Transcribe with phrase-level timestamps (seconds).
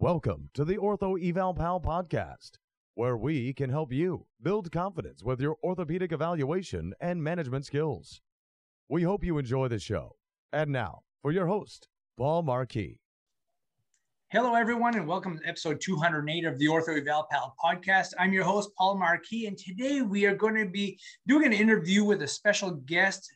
[0.00, 2.52] Welcome to the Ortho Eval Pal podcast,
[2.94, 8.20] where we can help you build confidence with your orthopedic evaluation and management skills.
[8.88, 10.14] We hope you enjoy the show.
[10.52, 13.00] And now, for your host, Paul Marquis.
[14.28, 18.12] Hello, everyone, and welcome to episode 208 of the Ortho Eval Pal podcast.
[18.20, 20.96] I'm your host, Paul Marquis, and today we are going to be
[21.26, 23.32] doing an interview with a special guest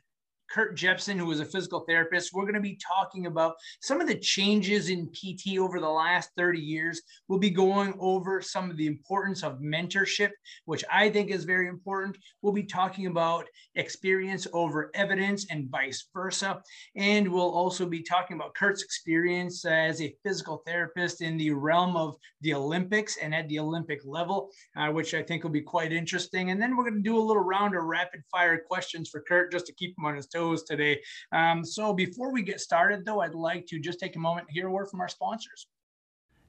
[0.52, 2.32] Kurt Jepson, who is a physical therapist.
[2.32, 6.30] We're going to be talking about some of the changes in PT over the last
[6.36, 7.00] 30 years.
[7.26, 10.30] We'll be going over some of the importance of mentorship,
[10.66, 12.18] which I think is very important.
[12.43, 13.46] We'll be talking about
[13.76, 16.60] experience over evidence and vice versa.
[16.96, 21.96] And we'll also be talking about Kurt's experience as a physical therapist in the realm
[21.96, 25.93] of the Olympics and at the Olympic level, uh, which I think will be quite
[25.93, 26.50] interesting.
[26.50, 29.50] And then we're going to do a little round of rapid fire questions for Kurt
[29.50, 31.00] just to keep him on his toes shows today.
[31.32, 34.52] Um, so before we get started, though, I'd like to just take a moment to
[34.52, 35.66] hear a word from our sponsors.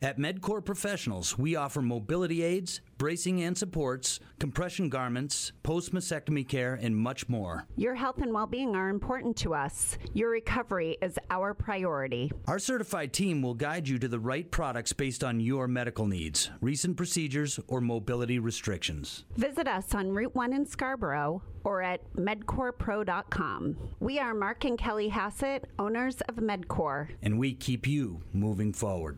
[0.04, 6.74] At MedCore Professionals, we offer mobility aids, bracing and supports, compression garments, post mastectomy care,
[6.74, 7.68] and much more.
[7.78, 9.98] Your health and well being are important to us.
[10.12, 12.30] Your recovery is our priority.
[12.50, 16.52] Our certified team will guide you to the right products based on your medical needs,
[16.60, 19.24] recent procedures, or mobility restrictions.
[19.38, 23.78] Visit us on Route 1 in Scarborough or at medcorepro.com.
[24.02, 27.08] We are Mark and Kelly Hassett, owners of MedCore.
[27.22, 29.18] And we keep you moving forward.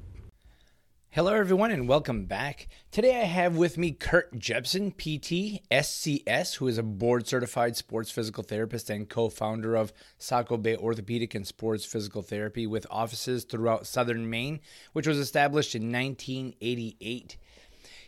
[1.16, 2.67] Hello, everyone, and welcome back.
[2.91, 8.11] Today I have with me Kurt Jepson, PT, SCS, who is a board certified sports
[8.11, 13.45] physical therapist and co founder of Saco Bay Orthopedic and Sports Physical Therapy with offices
[13.45, 14.59] throughout southern Maine,
[14.91, 17.38] which was established in 1988.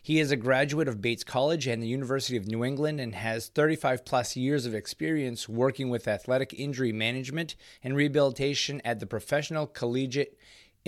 [0.01, 3.47] He is a graduate of Bates College and the University of New England and has
[3.47, 9.65] 35 plus years of experience working with athletic injury management and rehabilitation at the professional,
[9.65, 10.37] collegiate,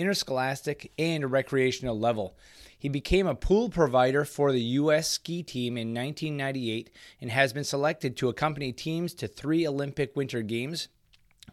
[0.00, 2.34] interscholastic, and recreational level.
[2.78, 5.06] He became a pool provider for the U.S.
[5.08, 10.40] ski team in 1998 and has been selected to accompany teams to three Olympic Winter
[10.40, 10.88] Games,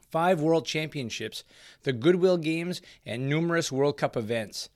[0.09, 1.43] five World Championships,
[1.83, 4.69] the Goodwill Games, and numerous World Cup events.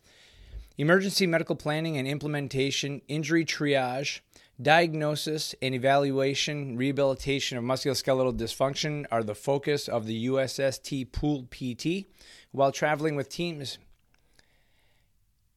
[0.78, 4.20] Emergency medical planning and implementation, injury triage,
[4.62, 12.08] diagnosis and evaluation, rehabilitation of musculoskeletal dysfunction are the focus of the USST Pool PT
[12.52, 13.78] while traveling with teams.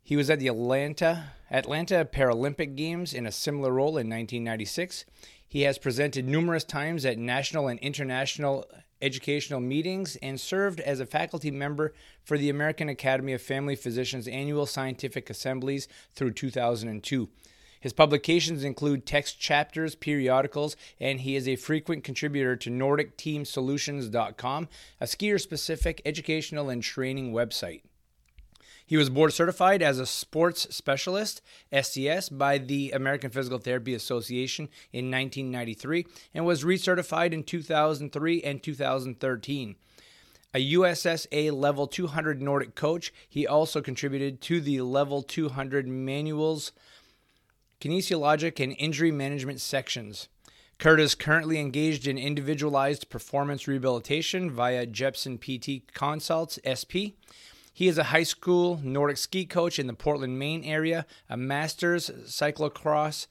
[0.02, 5.04] He was at the Atlanta Atlanta Paralympic Games in a similar role in 1996.
[5.46, 8.66] He has presented numerous times at national and international
[9.00, 14.26] educational meetings and served as a faculty member for the American Academy of Family Physicians
[14.26, 17.28] annual scientific assemblies through 2002.
[17.84, 24.68] His publications include text chapters, periodicals, and he is a frequent contributor to NordicTeamSolutions.com,
[25.02, 27.82] a skier specific educational and training website.
[28.86, 34.70] He was board certified as a sports specialist, SCS, by the American Physical Therapy Association
[34.90, 39.76] in 1993 and was recertified in 2003 and 2013
[40.54, 43.12] a USSA Level 200 Nordic coach.
[43.28, 46.70] He also contributed to the Level 200 manuals
[47.84, 50.28] kinesiologic, and injury management sections.
[50.78, 57.20] Kurt is currently engaged in individualized performance rehabilitation via Jepson PT Consults SP.
[57.74, 62.08] He is a high school Nordic ski coach in the Portland, Maine area, a master's
[62.08, 63.26] cyclocross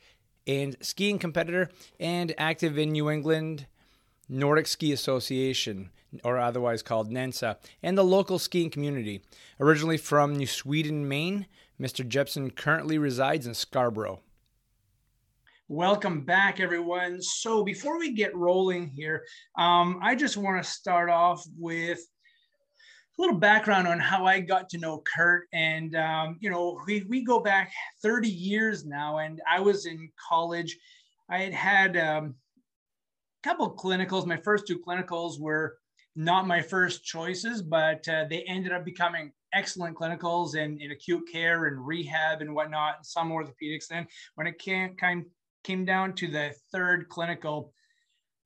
[0.45, 3.65] and skiing competitor, and active in New England
[4.29, 5.89] Nordic Ski Association,
[6.23, 9.21] or otherwise called NENSA, and the local skiing community.
[9.59, 11.47] Originally from New Sweden, Maine,
[11.81, 12.07] Mr.
[12.07, 14.21] Jepson currently resides in Scarborough.
[15.69, 17.22] Welcome back, everyone.
[17.22, 19.24] So, before we get rolling here,
[19.57, 24.68] um, I just want to start off with a little background on how I got
[24.69, 25.47] to know Kurt.
[25.53, 30.09] And, um, you know, we, we go back 30 years now, and I was in
[30.29, 30.78] college.
[31.29, 32.35] I had had um,
[33.41, 34.25] a couple clinicals.
[34.25, 35.78] My first two clinicals were
[36.13, 41.24] not my first choices, but uh, they ended up becoming excellent clinicals in, in acute
[41.31, 43.88] care and rehab and whatnot, some orthopedics.
[43.88, 44.06] Then
[44.36, 45.25] when it came kind
[45.63, 47.74] came down to the third clinical,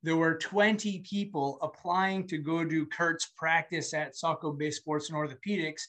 [0.04, 5.18] there were 20 people applying to go do Kurt's practice at Saco Bay Sports and
[5.18, 5.82] Orthopedics.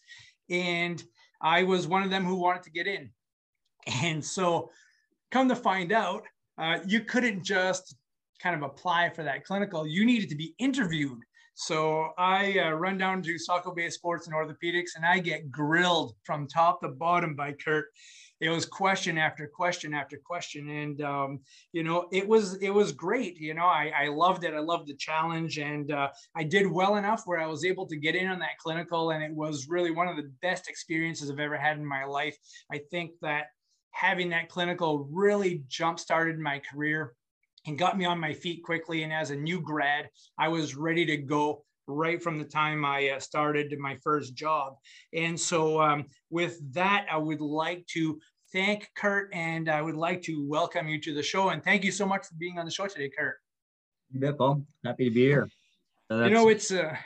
[0.51, 1.03] And
[1.41, 3.11] I was one of them who wanted to get in.
[4.03, 4.71] And so,
[5.31, 6.25] come to find out,
[6.59, 7.95] uh, you couldn't just
[8.43, 11.21] kind of apply for that clinical, you needed to be interviewed.
[11.55, 16.15] So I uh, run down to Saco Bay Sports and Orthopedics, and I get grilled
[16.23, 17.87] from top to bottom by Kurt.
[18.40, 21.40] It was question after question after question, and um,
[21.73, 23.37] you know it was it was great.
[23.38, 24.55] You know I, I loved it.
[24.55, 27.96] I loved the challenge, and uh, I did well enough where I was able to
[27.96, 31.40] get in on that clinical, and it was really one of the best experiences I've
[31.40, 32.37] ever had in my life.
[32.73, 33.46] I think that
[33.90, 37.14] having that clinical really jump started my career
[37.67, 39.02] and got me on my feet quickly.
[39.02, 40.08] And as a new grad,
[40.38, 44.76] I was ready to go right from the time I uh, started my first job.
[45.12, 48.20] And so, um, with that, I would like to
[48.52, 51.50] thank Kurt and I would like to welcome you to the show.
[51.50, 53.37] And thank you so much for being on the show today, Kurt.
[54.12, 54.64] You bet, Paul.
[54.85, 55.49] Happy to be here.
[56.11, 56.96] So you know, it's uh,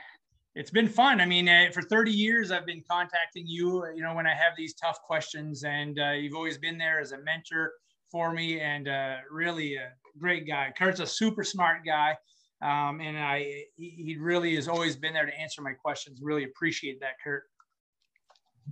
[0.55, 1.21] it's been fun.
[1.21, 3.87] I mean, uh, for 30 years, I've been contacting you.
[3.95, 7.13] You know, when I have these tough questions, and uh, you've always been there as
[7.13, 7.73] a mentor
[8.11, 9.89] for me, and uh, really a
[10.19, 10.73] great guy.
[10.79, 12.17] Kurt's a super smart guy,
[12.63, 16.21] um, and I he really has always been there to answer my questions.
[16.23, 17.45] Really appreciate that, Kurt.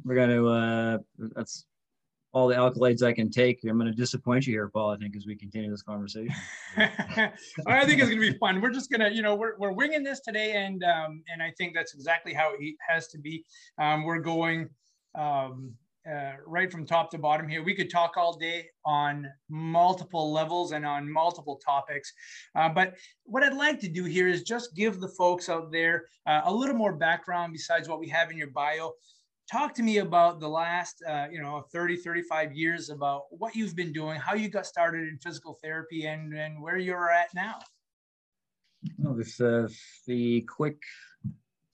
[0.04, 0.46] We're gonna.
[0.46, 0.98] Uh,
[1.34, 1.66] that's
[2.32, 3.60] all the accolades I can take.
[3.64, 4.90] I'm going to disappoint you here, Paul.
[4.90, 6.34] I think as we continue this conversation.
[6.76, 8.60] I think it's going to be fun.
[8.60, 11.52] We're just going to, you know, we're, we're winging this today, and um, and I
[11.58, 13.44] think that's exactly how it has to be.
[13.78, 14.70] Um, we're going
[15.18, 15.72] um,
[16.08, 17.62] uh, right from top to bottom here.
[17.62, 22.12] We could talk all day on multiple levels and on multiple topics,
[22.54, 26.06] uh, but what I'd like to do here is just give the folks out there
[26.26, 28.92] uh, a little more background besides what we have in your bio.
[29.50, 33.74] Talk to me about the last uh, you know 30 35 years about what you've
[33.74, 37.58] been doing how you got started in physical therapy and and where you're at now.
[38.98, 39.68] Well this uh,
[40.06, 40.80] the quick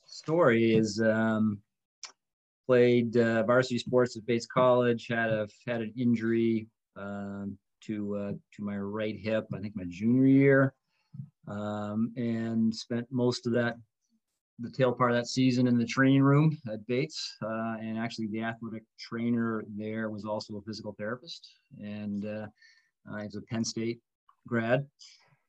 [0.06, 1.60] story is um,
[2.66, 6.66] played uh, varsity sports at Bates College had a had an injury
[6.96, 10.74] um, to uh, to my right hip I think my junior year
[11.48, 13.76] um, and spent most of that
[14.58, 17.36] the tail part of that season in the training room at Bates.
[17.42, 21.48] Uh, and actually, the athletic trainer there was also a physical therapist.
[21.78, 22.46] And uh,
[23.20, 24.00] he's a Penn State
[24.46, 24.86] grad.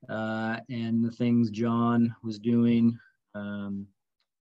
[0.09, 2.97] Uh, and the things John was doing
[3.33, 3.87] um,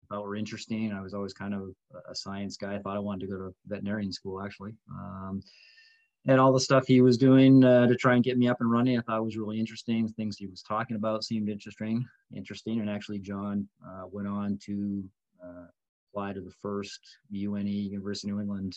[0.05, 0.93] thought were interesting.
[0.93, 1.73] I was always kind of
[2.09, 2.75] a science guy.
[2.75, 4.73] I thought I wanted to go to veterinarian school, actually.
[4.91, 5.41] Um,
[6.27, 8.71] and all the stuff he was doing uh, to try and get me up and
[8.71, 10.07] running, I thought was really interesting.
[10.07, 12.03] Things he was talking about seemed interesting,
[12.33, 12.79] interesting.
[12.79, 15.03] And actually, John uh, went on to
[15.43, 15.67] uh,
[16.09, 16.99] apply to the first
[17.31, 18.75] UNE University of New England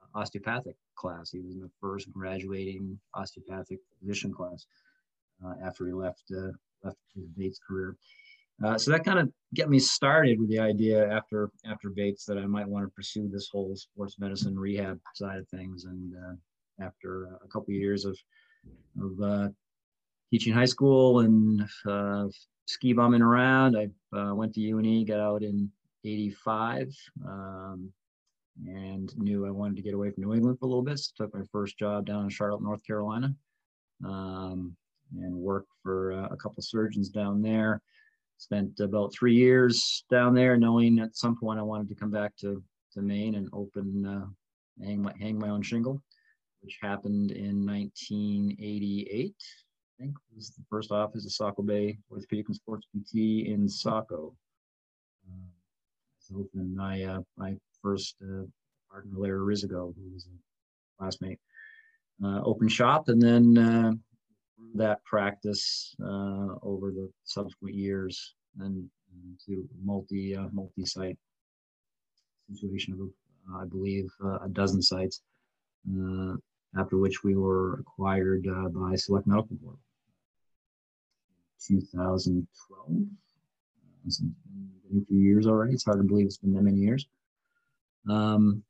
[0.00, 1.30] uh, osteopathic class.
[1.30, 4.66] He was in the first graduating osteopathic physician class
[5.44, 6.52] uh, after he left uh,
[6.84, 7.96] left his Bates career.
[8.76, 12.46] So that kind of get me started with the idea after after Bates that I
[12.46, 16.14] might want to pursue this whole sports medicine rehab side of things and
[16.80, 18.16] after a couple of years of
[19.00, 19.48] of uh,
[20.30, 22.26] teaching high school and uh,
[22.66, 23.76] ski bumming around.
[23.76, 25.70] I uh, went to UNE, got out in
[26.04, 26.94] '85,
[27.26, 27.92] um,
[28.66, 30.98] and knew I wanted to get away from New England for a little bit.
[30.98, 33.34] So took my first job down in Charlotte, North Carolina,
[34.04, 34.76] um,
[35.16, 37.82] and worked for uh, a couple surgeons down there.
[38.38, 42.36] Spent about three years down there, knowing at some point I wanted to come back
[42.38, 42.62] to
[42.92, 46.02] to Maine and open uh, hang my hang my own shingle
[46.66, 49.34] which happened in 1988.
[49.38, 54.34] I think was the first office of Saco Bay Orthopedic and Sports PT in Saco.
[55.26, 55.46] Uh,
[56.18, 58.42] so my uh, my first uh,
[58.90, 61.38] partner Larry Rizigo, who was a classmate,
[62.24, 63.92] uh, opened shop, and then uh,
[64.74, 71.18] that practice uh, over the subsequent years and, and to multi uh, multi site
[72.52, 73.10] situation of
[73.60, 74.10] I believe
[74.42, 75.22] a dozen sites.
[75.88, 76.34] Uh,
[76.78, 79.76] after which we were acquired uh, by Select Medical Board.
[81.66, 82.90] 2012.
[82.90, 83.02] Uh,
[84.04, 85.72] it's been a few years already.
[85.72, 87.06] It's hard to believe it's been that many years.
[88.08, 88.62] Um,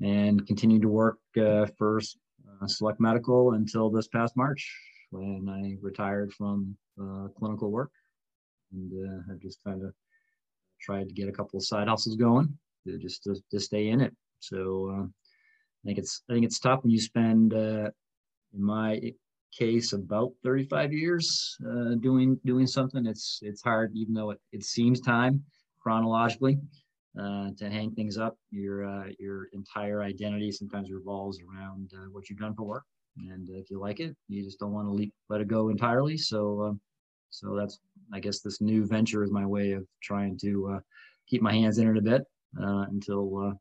[0.00, 4.76] and continued to work uh, for uh, Select Medical until this past March
[5.18, 7.90] when I retired from uh, clinical work.
[8.72, 9.92] And uh, I've just kind of
[10.80, 14.00] tried to get a couple of side hustles going to just to, to stay in
[14.00, 14.14] it.
[14.40, 17.90] So uh, I think it's I think it's tough when you spend, uh,
[18.54, 19.00] in my
[19.56, 23.06] case, about 35 years uh, doing doing something.
[23.06, 25.44] It's it's hard, even though it, it seems time
[25.80, 26.58] chronologically
[27.18, 28.36] uh, to hang things up.
[28.50, 32.84] Your uh, your entire identity sometimes revolves around uh, what you've done for work,
[33.16, 36.16] and if you like it, you just don't want to let it go entirely.
[36.16, 36.80] So um,
[37.30, 37.78] so that's
[38.12, 40.80] I guess this new venture is my way of trying to uh,
[41.28, 42.22] keep my hands in it a bit
[42.54, 43.58] until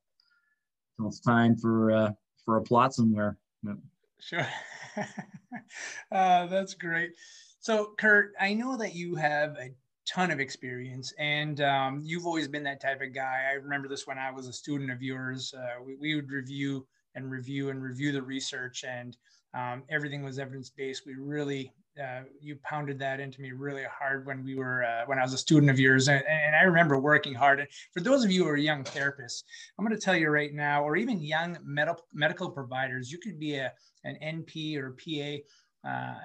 [0.98, 2.12] until it's time for uh,
[2.46, 3.38] for a plot somewhere.
[3.64, 3.78] Yep.
[4.20, 4.48] Sure,
[6.12, 7.12] uh, that's great.
[7.60, 9.70] So, Kurt, I know that you have a
[10.08, 13.48] ton of experience, and um, you've always been that type of guy.
[13.50, 15.54] I remember this when I was a student of yours.
[15.56, 19.16] Uh, we, we, would review and review and review the research, and
[19.54, 21.04] um, everything was evidence based.
[21.06, 25.20] We really uh, you pounded that into me really hard when we were uh, when
[25.20, 27.60] I was a student of yours, and, and, I remember working hard.
[27.60, 29.44] And for those of you who are young therapists,
[29.78, 33.38] I'm going to tell you right now, or even young medical medical providers, you could
[33.40, 33.74] be a
[34.06, 34.96] an NP or
[35.84, 36.16] PA uh,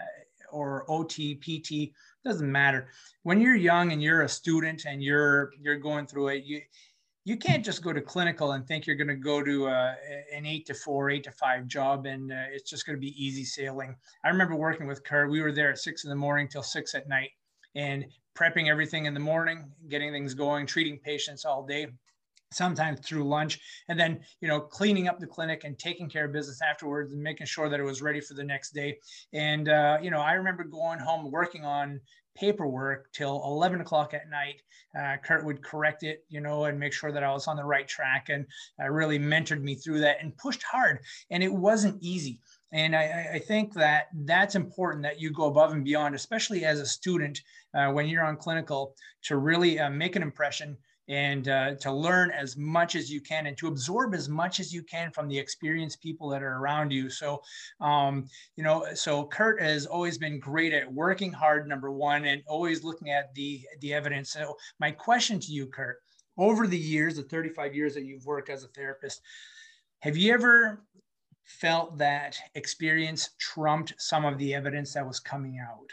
[0.52, 1.92] or OT, PT,
[2.24, 2.88] doesn't matter.
[3.24, 6.60] When you're young and you're a student and you're you're going through it, you
[7.26, 9.94] you can't just go to clinical and think you're going to go to uh,
[10.32, 13.12] an eight to four, eight to five job and uh, it's just going to be
[13.22, 13.96] easy sailing.
[14.24, 15.28] I remember working with Kurt.
[15.28, 17.30] We were there at six in the morning till six at night
[17.74, 18.04] and
[18.38, 21.88] prepping everything in the morning, getting things going, treating patients all day
[22.52, 26.32] sometimes through lunch and then you know cleaning up the clinic and taking care of
[26.32, 28.96] business afterwards and making sure that it was ready for the next day
[29.32, 32.00] and uh, you know i remember going home working on
[32.36, 34.62] paperwork till 11 o'clock at night.
[34.98, 37.64] Uh, kurt would correct it you know and make sure that i was on the
[37.64, 38.46] right track and
[38.82, 41.00] uh, really mentored me through that and pushed hard.
[41.30, 42.40] And it wasn't easy.
[42.72, 46.80] And I, I, think that that's important that you go above and beyond, especially as
[46.80, 47.40] a student
[47.74, 50.76] uh, when you're on clinical, to really uh, make an impression
[51.08, 54.72] and uh, to learn as much as you can and to absorb as much as
[54.72, 57.08] you can from the experienced people that are around you.
[57.08, 57.42] So,
[57.80, 62.42] um, you know, so Kurt has always been great at working hard, number one, and
[62.46, 64.30] always looking at the the evidence.
[64.30, 65.98] So, my question to you, Kurt,
[66.38, 69.22] over the years, the 35 years that you've worked as a therapist,
[70.00, 70.84] have you ever
[71.44, 75.92] felt that experience trumped some of the evidence that was coming out?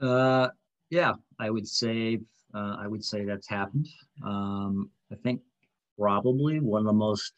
[0.00, 0.48] Uh,
[0.90, 2.20] yeah, I would say
[2.54, 3.88] uh, I would say that's happened.
[4.24, 5.40] Um, I think
[5.98, 7.32] probably one of the most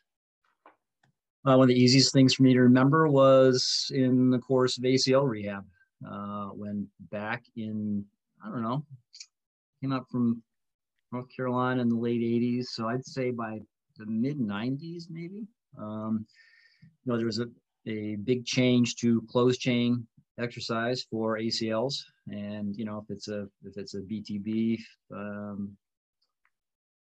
[1.47, 4.85] uh, one of the easiest things for me to remember was in the course of
[4.85, 5.65] ACL rehab
[6.09, 8.05] uh, when back in
[8.45, 8.85] I don't know
[9.81, 10.43] came up from
[11.13, 12.67] North Carolina in the late 80s.
[12.67, 13.61] So I'd say by
[13.97, 15.47] the mid 90s maybe.
[15.79, 16.27] Um,
[16.81, 17.47] you know there was a,
[17.87, 20.07] a big change to closed chain
[20.39, 22.03] exercise for ACLs.
[22.31, 24.79] And you know, if it's a if it's a BTB,
[25.13, 25.77] um,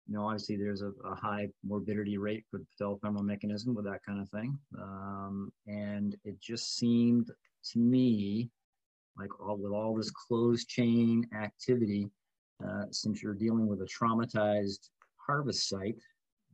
[0.06, 4.00] you know, obviously there's a, a, high morbidity rate for the patellofemoral mechanism with that
[4.06, 4.58] kind of thing.
[4.78, 7.30] Um, and it just seemed
[7.73, 8.49] to me
[9.18, 12.08] like all with all this closed chain activity,
[12.64, 15.97] uh, since you're dealing with a traumatized harvest site,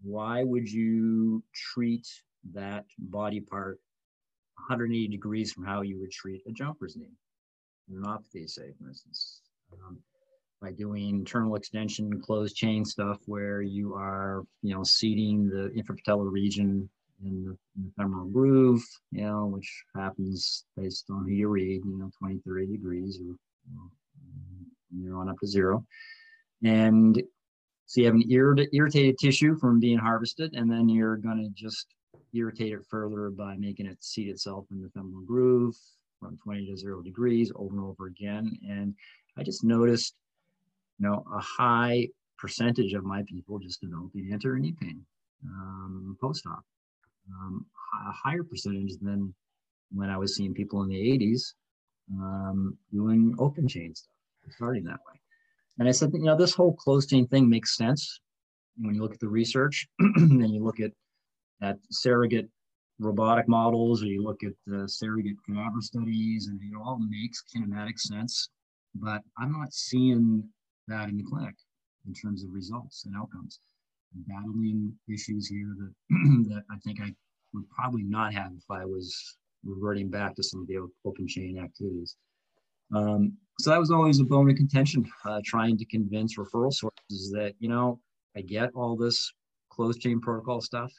[0.03, 2.07] why would you treat
[2.53, 3.79] that body part
[4.57, 7.17] 180 degrees from how you would treat a jumper's knee,
[7.93, 9.41] neuropathy, say, for.
[9.87, 9.99] Um,
[10.61, 16.31] by doing terminal extension, closed chain stuff where you are, you know, seating the infrapatellar
[16.31, 16.89] region
[17.25, 21.83] in the, in the, femoral groove, you know, which happens based on who you read,
[21.85, 23.37] you know, 20, 30 degrees or
[23.75, 23.91] know,
[24.97, 25.85] you're on up to zero.
[26.63, 27.23] And
[27.87, 28.31] so you have an
[28.73, 31.87] irritated tissue from being harvested, and then you're going to just
[32.33, 35.77] irritate it further by making it seat itself in the femoral groove
[36.25, 38.59] from 20 to zero degrees over and over again.
[38.69, 38.95] And
[39.37, 40.15] I just noticed,
[40.99, 45.05] you know, a high percentage of my people just developing anterior knee pain
[45.47, 46.65] um, post-op,
[47.31, 47.67] um,
[48.09, 49.35] a higher percentage than
[49.93, 51.53] when I was seeing people in the 80s
[52.13, 54.11] um, doing open chain stuff,
[54.51, 55.21] starting that way.
[55.79, 58.21] And I said, you know, this whole closed chain thing makes sense
[58.79, 60.93] when you look at the research and you look at
[61.61, 62.49] that surrogate
[63.01, 67.99] robotic models or you look at the surrogate cadaver studies and it all makes kinematic
[67.99, 68.51] sense
[68.95, 70.45] but i'm not seeing
[70.87, 71.55] that in the clinic
[72.07, 73.61] in terms of results and outcomes.
[74.15, 75.93] I'm battling issues here that
[76.49, 77.13] that i think i
[77.53, 81.59] would probably not have if i was reverting back to some of the open chain
[81.59, 82.17] activities.
[82.95, 87.31] Um, so that was always a bone of contention uh, trying to convince referral sources
[87.33, 87.99] that you know
[88.37, 89.33] i get all this
[89.71, 90.93] closed chain protocol stuff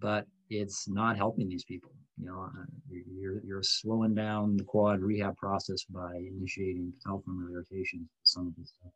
[0.00, 1.90] but it's not helping these people.
[2.18, 8.08] You know, uh, you're, you're slowing down the quad rehab process by initiating patellofemoral irritation,
[8.24, 8.92] some of this stuff.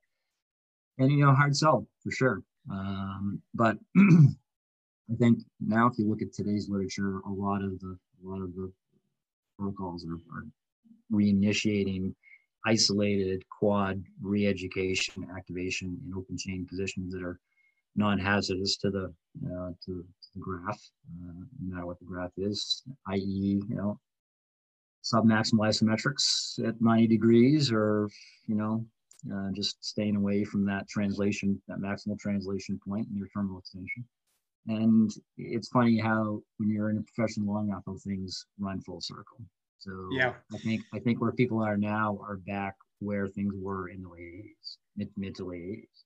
[0.99, 2.43] And, you know, hard sell for sure.
[2.71, 7.97] Um, but I think now if you look at today's literature, a lot of the,
[8.25, 8.73] a lot of the
[9.59, 10.47] protocols are, are
[11.13, 12.15] reinitiating
[12.67, 17.39] isolated quad re-education activation in open chain positions that are
[17.97, 19.13] non-hazardous to the
[19.47, 20.91] uh, to, the graft,
[21.23, 23.99] uh, no matter what the graft is, i.e., you know,
[25.05, 28.09] submaximal isometrics at 90 degrees, or
[28.47, 28.85] you know,
[29.33, 34.05] uh, just staying away from that translation, that maximal translation point in your terminal extension.
[34.69, 39.01] And it's funny how when you're in a profession long enough, those things run full
[39.01, 39.39] circle.
[39.79, 43.89] So yeah, I think I think where people are now are back where things were
[43.89, 44.77] in the late 80s.
[44.97, 46.05] mid, mid to late 80s.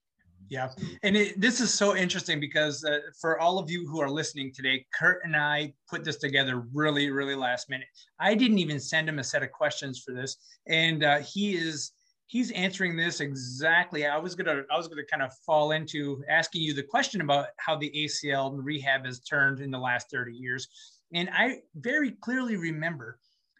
[0.49, 0.69] Yeah.
[1.03, 4.53] And it, this is so interesting because uh, for all of you who are listening
[4.53, 7.89] today, Kurt and I put this together really, really last minute.
[8.21, 10.37] I didn't even send him a set of questions for this.
[10.69, 11.93] And uh, he is,
[12.27, 14.07] he's answering this exactly.
[14.07, 16.83] I was going to, I was going to kind of fall into asking you the
[16.83, 20.69] question about how the ACL and rehab has turned in the last 30 years.
[21.13, 23.19] And I very clearly remember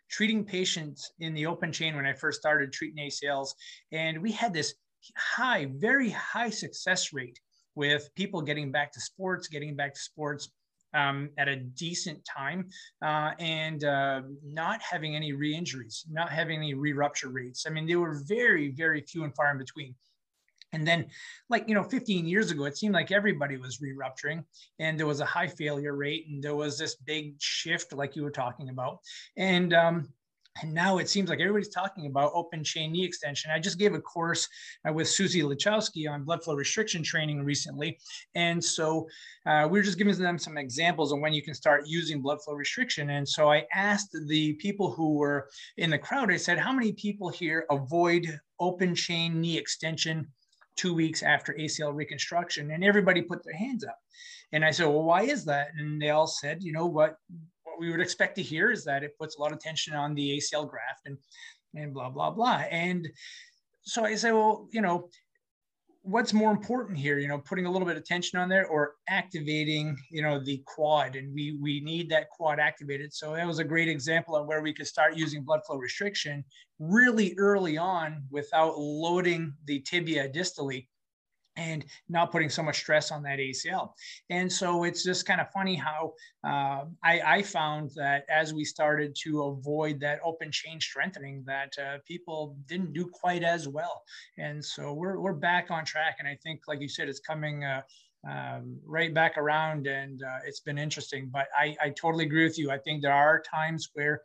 [0.09, 3.51] treating patients in the open chain when I first started treating ACLs.
[3.93, 4.75] And we had this
[5.17, 7.41] high, very high success rate
[7.75, 10.51] with people getting back to sports, getting back to sports
[10.95, 12.69] um, at a decent time,
[13.03, 17.67] uh, and uh, not having any re-injuries, not having any re-rupture rates.
[17.67, 19.95] I mean, they were very, very few and far in between.
[20.73, 21.07] And then,
[21.49, 24.45] like, you know, 15 years ago, it seemed like everybody was re rupturing
[24.79, 28.23] and there was a high failure rate and there was this big shift, like you
[28.23, 28.99] were talking about.
[29.37, 30.09] And um,
[30.63, 33.51] and now it seems like everybody's talking about open chain knee extension.
[33.51, 34.49] I just gave a course
[34.89, 37.99] uh, with Susie Lachowski on blood flow restriction training recently.
[38.35, 39.09] And so
[39.47, 42.43] uh, we were just giving them some examples of when you can start using blood
[42.43, 43.11] flow restriction.
[43.11, 46.93] And so I asked the people who were in the crowd, I said, how many
[46.93, 50.27] people here avoid open chain knee extension
[50.77, 52.71] two weeks after ACL reconstruction?
[52.71, 53.99] And everybody put their hands up.
[54.53, 55.69] And I said, well, why is that?
[55.77, 57.17] And they all said, you know what
[57.79, 60.39] we would expect to hear is that it puts a lot of tension on the
[60.39, 61.19] ACL graft and
[61.75, 62.65] and blah blah blah.
[62.71, 63.09] And
[63.83, 65.09] so I say, well, you know,
[66.03, 67.19] what's more important here?
[67.19, 70.63] You know, putting a little bit of tension on there or activating, you know, the
[70.67, 73.13] quad, and we we need that quad activated.
[73.13, 76.45] So that was a great example of where we could start using blood flow restriction
[76.79, 80.87] really early on without loading the tibia distally
[81.57, 83.91] and not putting so much stress on that ACL.
[84.31, 86.13] And so it's just kind of funny how
[86.45, 91.73] uh, I, I, found that as we started to avoid that open chain strengthening, that
[91.79, 94.03] uh, people didn't do quite as well.
[94.39, 96.17] And so we're, we're back on track.
[96.19, 97.65] And I think, like you said, it's coming.
[97.65, 97.83] Uh,
[98.29, 102.59] um, right back around and uh, it's been interesting but I, I totally agree with
[102.59, 104.23] you i think there are times where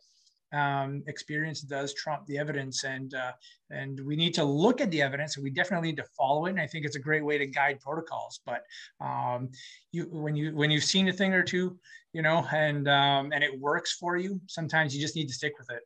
[0.53, 2.83] um, experience does trump the evidence.
[2.83, 3.31] And uh,
[3.69, 5.35] and we need to look at the evidence.
[5.35, 6.51] And we definitely need to follow it.
[6.51, 8.41] And i think it's a great way to guide protocols.
[8.45, 8.63] But
[8.99, 9.49] um,
[9.91, 11.77] you when you when you've seen a thing or two
[12.13, 15.53] you know and um, and it works for you sometimes you just need to stick
[15.57, 15.83] with it.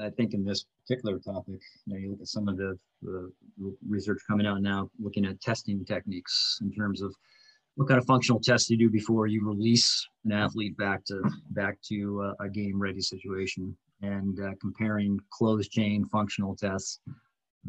[0.00, 3.30] I think in this particular topic, you know, you look at some of the, the
[3.88, 7.14] research coming out now, looking at testing techniques in terms of
[7.78, 11.78] what kind of functional tests you do before you release an athlete back to back
[11.80, 13.76] to uh, a game ready situation?
[14.02, 16.98] And uh, comparing closed chain functional tests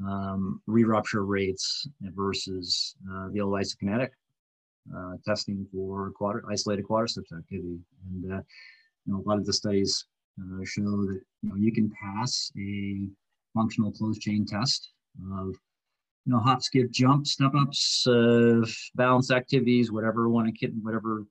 [0.03, 4.09] um, re-rupture rates versus uh, the isokinetic
[4.97, 7.77] uh, testing for quadri- isolated quadriceps activity.
[8.07, 8.41] And uh,
[9.05, 10.07] you know a lot of the studies
[10.41, 13.05] uh, show that you know you can pass a
[13.53, 14.89] functional closed chain test
[15.33, 15.53] of
[16.25, 21.25] you know, hop, skip, jump, step ups, uh, balance activities, whatever want to whatever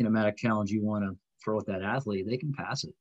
[0.00, 2.94] kinematic challenge you want to throw at that athlete, they can pass it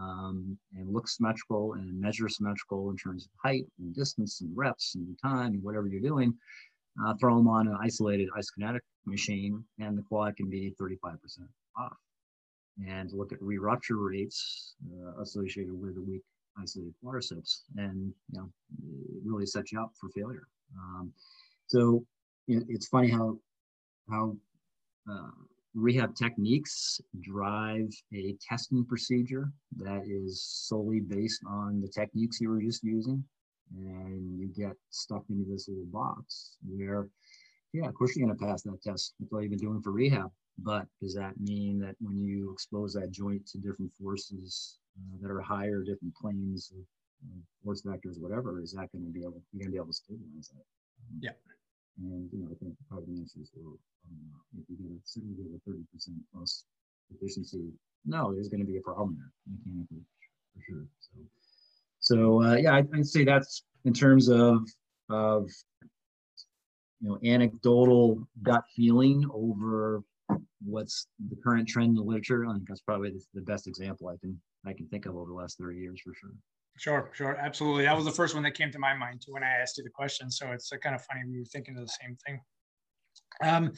[0.00, 4.94] um, and look symmetrical and measure symmetrical in terms of height and distance and reps
[4.94, 6.34] and time and whatever you're doing.
[7.04, 11.18] Uh, throw them on an isolated isokinetic machine, and the quad can be 35%
[11.78, 11.96] off.
[12.88, 16.22] And look at re-rupture rates uh, associated with a weak
[16.58, 18.48] isolated quadriceps, and you know,
[19.24, 20.48] really sets you up for failure.
[20.74, 21.12] Um,
[21.66, 22.04] so
[22.48, 23.38] it, it's funny how
[24.08, 24.36] how
[25.10, 25.30] uh,
[25.74, 32.62] rehab techniques drive a testing procedure that is solely based on the techniques you were
[32.62, 33.22] just using,
[33.76, 37.08] and you get stuck into this little box where,
[37.72, 39.14] yeah, of course you're going to pass that test.
[39.18, 40.30] That's all you've been doing for rehab.
[40.58, 45.30] But does that mean that when you expose that joint to different forces uh, that
[45.30, 46.82] are higher, different planes of
[47.64, 49.92] force vectors, whatever, is that going to be able, you're going to be able to
[49.92, 50.64] stabilize that?
[51.02, 51.30] Um, yeah.
[51.98, 53.78] And, you know, I think of the answer is, well,
[54.10, 55.82] um, if you get a, certainly get a 30%
[56.32, 56.64] plus
[57.10, 57.72] efficiency,
[58.04, 60.04] no, there's going to be a problem there mechanically
[60.54, 60.84] for sure.
[61.00, 61.18] So,
[62.00, 64.68] so uh, yeah, I'd, I'd say that's in terms of,
[65.08, 65.50] of,
[67.00, 70.02] you know, anecdotal gut feeling over
[70.64, 72.46] what's the current trend in the literature.
[72.46, 75.30] I think that's probably the, the best example I can I can think of over
[75.30, 76.34] the last 30 years for sure.
[76.78, 77.84] Sure, sure, absolutely.
[77.84, 79.84] That was the first one that came to my mind too when I asked you
[79.84, 80.30] the question.
[80.30, 82.40] So it's kind of funny we were thinking of the same thing.
[83.42, 83.72] Um,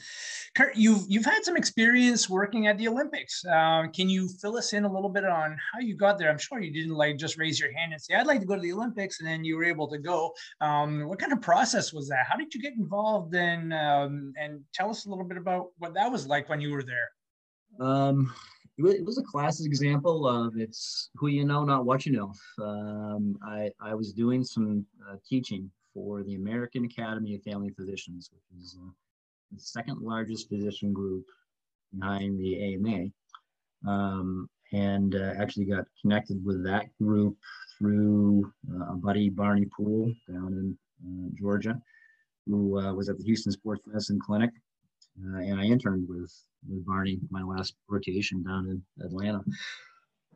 [0.55, 3.43] Kurt, you've you've had some experience working at the Olympics.
[3.45, 6.29] Uh, can you fill us in a little bit on how you got there?
[6.29, 8.55] I'm sure you didn't like just raise your hand and say, "I'd like to go
[8.55, 10.33] to the Olympics," and then you were able to go.
[10.61, 12.25] Um, what kind of process was that?
[12.29, 13.35] How did you get involved?
[13.35, 16.71] In, um, and tell us a little bit about what that was like when you
[16.71, 17.09] were there.
[17.85, 18.33] Um,
[18.87, 22.33] it was a classic example of it's who you know, not what you know.
[22.63, 28.29] Um, I, I was doing some uh, teaching for the American Academy of Family Physicians,
[28.33, 28.89] which is uh,
[29.51, 31.25] the second largest physician group
[31.97, 33.07] behind the AMA.
[33.87, 37.35] Um, and uh, actually got connected with that group
[37.77, 41.81] through uh, a buddy, Barney Poole, down in uh, Georgia,
[42.45, 44.51] who uh, was at the Hughston Sports Medicine Clinic.
[45.21, 46.31] And I interned with,
[46.67, 49.43] with Barney my last rotation down in Atlanta.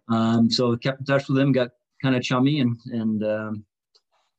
[0.10, 1.70] Um, so kept in touch with him, got
[2.02, 3.66] kind of chummy, and, and um,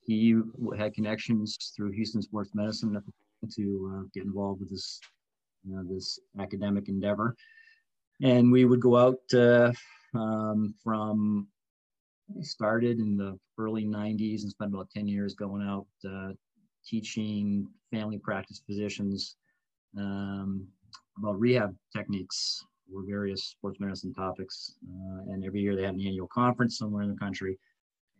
[0.06, 0.36] he
[0.76, 3.02] had connections through Hughston Sports Medicine
[3.56, 5.00] to uh, get involved with this,
[5.64, 7.36] you know, this academic endeavor.
[8.22, 9.72] And we would go out uh,
[10.14, 11.48] um, from
[12.40, 16.32] started in the early 90s and spent about 10 years going out uh,
[16.86, 19.36] teaching family practice physicians
[19.98, 20.66] um,
[21.18, 24.74] about rehab techniques or various sports medicine topics.
[24.86, 27.58] Uh, and every year they had an annual conference somewhere in the country.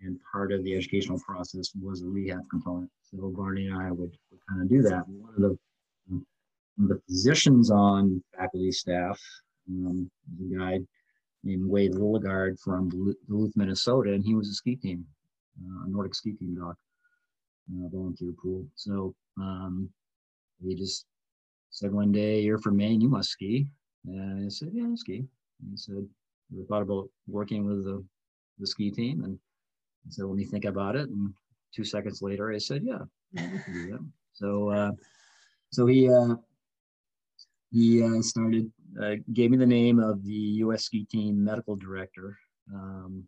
[0.01, 2.91] And part of the educational process was a rehab component.
[3.03, 5.09] So Barney and I would, would kind of do that.
[5.09, 5.59] One of the,
[6.09, 6.25] one
[6.83, 9.21] of the physicians on faculty staff
[9.69, 10.81] um, was a guy
[11.43, 12.89] named Wade Lillegard from
[13.29, 15.05] Duluth, Minnesota, and he was a ski team,
[15.63, 16.77] uh, a Nordic ski team doc,
[17.71, 18.67] uh, volunteer pool.
[18.75, 19.89] So um,
[20.63, 21.07] he just
[21.75, 23.67] said one day, "You're from Maine, you must ski."
[24.07, 25.27] And I said, "Yeah, I ski."
[25.61, 26.09] And he said,
[26.53, 28.05] "Ever thought about working with the
[28.59, 29.39] the ski team?" And
[30.07, 31.35] I said, "Let me think about it." And
[31.75, 34.93] two seconds later, I said, "Yeah, yeah we can do that." So, uh,
[35.73, 36.37] so he uh,
[37.73, 38.71] he uh, started
[39.03, 40.85] uh, gave me the name of the U.S.
[40.85, 42.39] ski team medical director.
[42.73, 43.25] Um,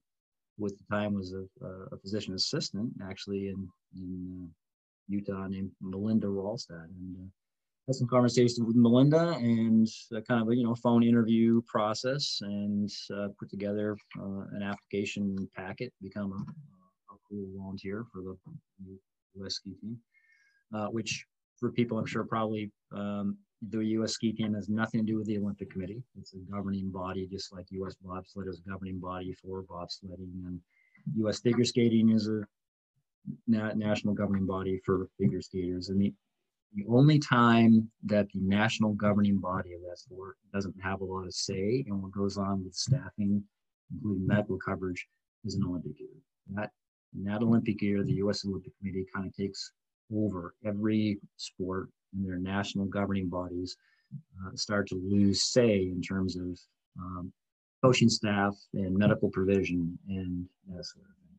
[0.65, 1.45] at the time was a,
[1.93, 4.49] a, physician assistant actually in in uh,
[5.09, 7.29] Utah named Melinda Wallstad, and uh,
[7.87, 9.89] had some conversations with Melinda and
[10.27, 15.49] kind of a you know phone interview process, and uh, put together uh, an application
[15.57, 18.99] packet, to become a, a cool volunteer for the
[19.37, 19.55] U.S.
[19.55, 19.99] ski team,
[20.91, 21.25] which
[21.59, 23.37] for people I'm sure probably um,
[23.71, 24.13] the U.S.
[24.13, 26.03] ski team has nothing to do with the Olympic Committee.
[26.19, 27.97] It's a governing body, just like U.S.
[28.03, 30.61] bobsled is a governing body for bobsledding, and
[31.17, 31.41] U.S.
[31.41, 32.43] figure skating is a
[33.47, 35.89] na- national governing body for figure skaters.
[35.89, 36.13] And the,
[36.77, 41.27] the only time that the national governing body of that sport doesn't have a lot
[41.27, 43.43] of say in what goes on with staffing,
[43.91, 45.09] including medical coverage,
[45.47, 46.11] is an Olympic year.
[46.53, 46.71] That
[47.17, 48.45] in that Olympic year, the U.S.
[48.45, 49.73] Olympic Committee kind of takes
[50.15, 53.75] over every sport and their national governing bodies
[54.45, 56.59] uh, start to lose say in terms of
[57.01, 57.33] um,
[57.83, 61.39] coaching staff and medical provision and that sort of thing.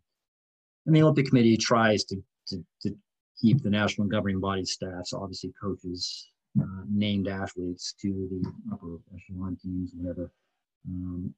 [0.87, 2.95] And the Olympic Committee tries to, to, to
[3.39, 9.57] keep the national governing body staffs, obviously coaches, uh, named athletes to the upper echelon
[9.61, 10.31] teams, whatever,
[10.87, 11.33] um,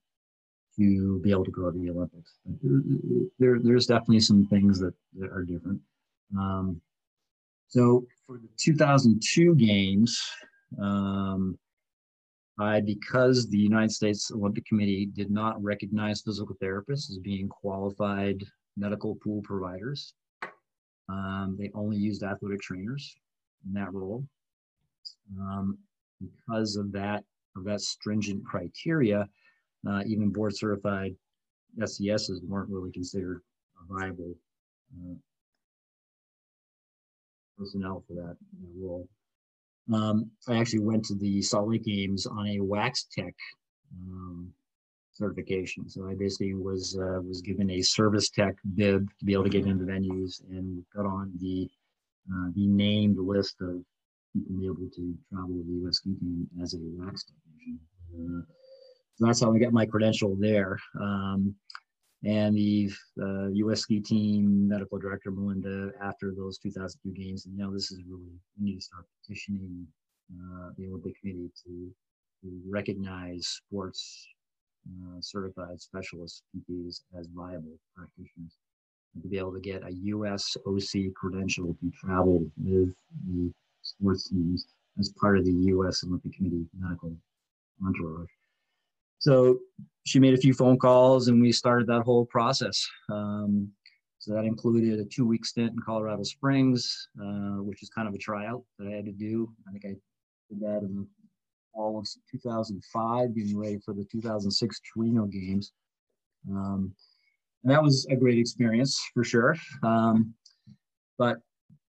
[0.78, 2.36] to be able to go to the Olympics.
[2.62, 5.82] There, there, there's definitely some things that, that are different.
[6.38, 6.82] Um,
[7.68, 10.20] so for the 2002 games,
[10.82, 11.58] um,
[12.60, 18.44] I, because the United States Olympic Committee did not recognize physical therapists as being qualified
[18.76, 20.14] medical pool providers,
[21.10, 23.15] um, they only used athletic trainers
[23.65, 24.24] in that role.
[25.39, 25.78] Um,
[26.22, 27.24] because of that,
[27.56, 29.28] of that stringent criteria,
[29.89, 31.15] uh, even board certified
[31.80, 33.41] SCSs weren't really considered
[33.89, 34.36] viable
[34.95, 35.15] uh,
[37.58, 39.08] personnel for that, that role.
[39.93, 43.34] Um, I actually went to the Salt Lake Games on a wax tech
[44.08, 44.52] um,
[45.20, 45.90] certification.
[45.90, 49.50] So I basically was uh, was given a service tech bib to be able to
[49.50, 51.70] get into venues and got on the
[52.32, 53.84] uh, the named list of
[54.34, 55.98] people able to travel with the U.S.
[55.98, 57.80] ski team as a wax technician.
[58.16, 58.42] Uh,
[59.16, 60.80] so that's how I got my credential there.
[61.00, 61.56] Um,
[62.24, 63.82] and the uh, U.S.
[63.82, 68.32] ski team medical director Melinda after those 2002 games, and you know this is really
[68.58, 69.88] we need to start petitioning
[70.34, 71.92] uh, the Olympic Committee to,
[72.42, 74.28] to recognize sports
[74.88, 78.58] uh, certified specialists PTs as viable practitioners,
[79.13, 80.56] and to be able to get a U.S.
[80.65, 82.94] OC credential to travel with
[83.28, 84.68] the sports teams
[85.00, 86.04] as part of the U.S.
[86.04, 87.15] Olympic Committee medical
[87.86, 88.30] entourage.
[89.20, 89.60] So
[90.06, 92.88] she made a few phone calls and we started that whole process.
[93.10, 93.70] Um,
[94.20, 98.13] so that included a two week stint in Colorado Springs, uh, which is kind of
[98.13, 99.50] a tryout that I had to do.
[99.68, 99.96] I think I
[100.50, 101.08] did that in
[101.80, 105.72] all of 2005, getting ready for the 2006 Torino games.
[106.50, 106.94] Um,
[107.63, 109.56] and that was a great experience for sure.
[109.84, 110.34] Um,
[111.18, 111.38] but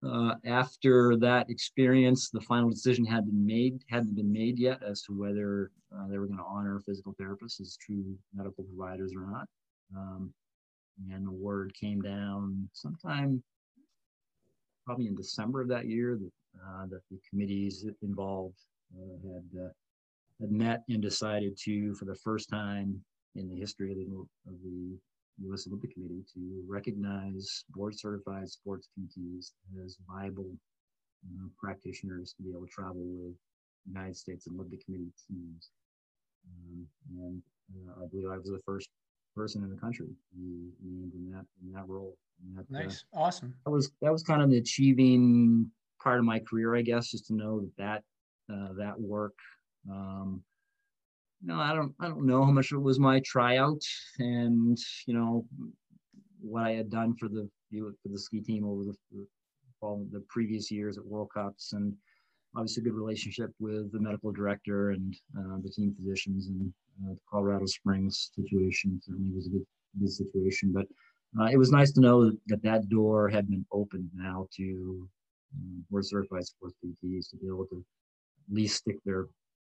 [0.05, 5.01] uh, after that experience, the final decision had been made, hadn't been made yet as
[5.03, 9.29] to whether uh, they were going to honor physical therapists as true medical providers or
[9.29, 9.47] not.
[9.95, 10.33] Um,
[11.11, 13.43] and the word came down sometime
[14.85, 18.57] probably in December of that year that, uh, that the committees involved
[18.97, 19.69] had uh,
[20.39, 22.99] had met and decided to, for the first time
[23.35, 24.03] in the history of the,
[24.47, 24.97] of the
[25.47, 25.67] U.S.
[25.67, 29.51] Olympic Committee, to recognize board-certified sports PTs
[29.83, 30.51] as viable
[31.25, 33.35] uh, practitioners to be able to travel with
[33.87, 35.71] United States Olympic Committee teams.
[36.47, 37.41] Um, and
[37.87, 38.89] uh, I believe I was the first
[39.35, 42.15] person in the country named in that in that role.
[42.55, 43.53] That, uh, nice, uh, awesome.
[43.65, 45.69] That was that was kind of the achieving
[46.01, 48.03] part of my career, I guess, just to know that that
[48.51, 49.35] uh, that work.
[49.89, 50.43] Um,
[51.41, 53.81] you know, I don't I don't know how much it was my tryout,
[54.19, 55.45] and you know
[56.41, 59.25] what I had done for the for the ski team over the
[59.81, 61.93] all the previous years at World Cups, and
[62.55, 66.73] obviously a good relationship with the medical director and uh, the team physicians and
[67.05, 69.65] uh, the Colorado Springs situation certainly was a good,
[69.99, 70.73] good situation.
[70.73, 70.87] But
[71.39, 75.07] uh, it was nice to know that that door had been opened now to
[75.55, 77.83] um, board certified sports PTs to be able to
[78.51, 79.27] least stick their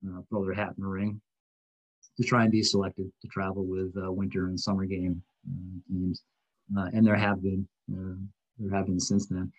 [0.07, 1.21] uh, throw their hat in the ring
[2.17, 6.23] to try and be selected to travel with uh, winter and summer game uh, teams.
[6.77, 9.51] Uh, and there have been there have been since then.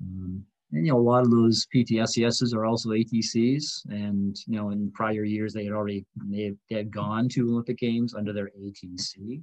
[0.00, 4.70] Um, and you know, a lot of those PTSCSs are also ATCs, and you know,
[4.70, 8.32] in prior years they had already they had, they had gone to Olympic Games under
[8.32, 9.42] their ATC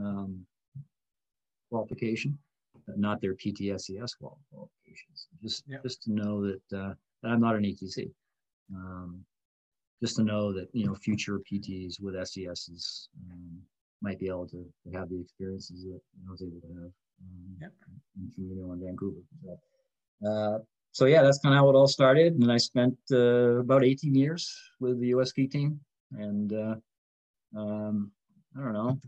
[0.00, 0.44] um,
[1.70, 2.36] qualification,
[2.86, 5.28] but not their PTSCS qualifications.
[5.42, 8.10] Just just to know that, uh, that I'm not an ATC.
[8.74, 9.24] Um,
[10.02, 13.58] just to know that you know future PTs with SCSs um,
[14.00, 17.56] might be able to, to, have the experiences that I was able to have um,
[17.60, 17.72] yep.
[18.16, 19.20] in Torino and Vancouver.
[19.42, 20.58] So, uh,
[20.92, 22.34] so yeah, that's kind of how it all started.
[22.34, 25.80] And I spent uh, about 18 years with the US ski team,
[26.12, 26.74] and uh,
[27.56, 28.12] um,
[28.56, 29.00] I don't know,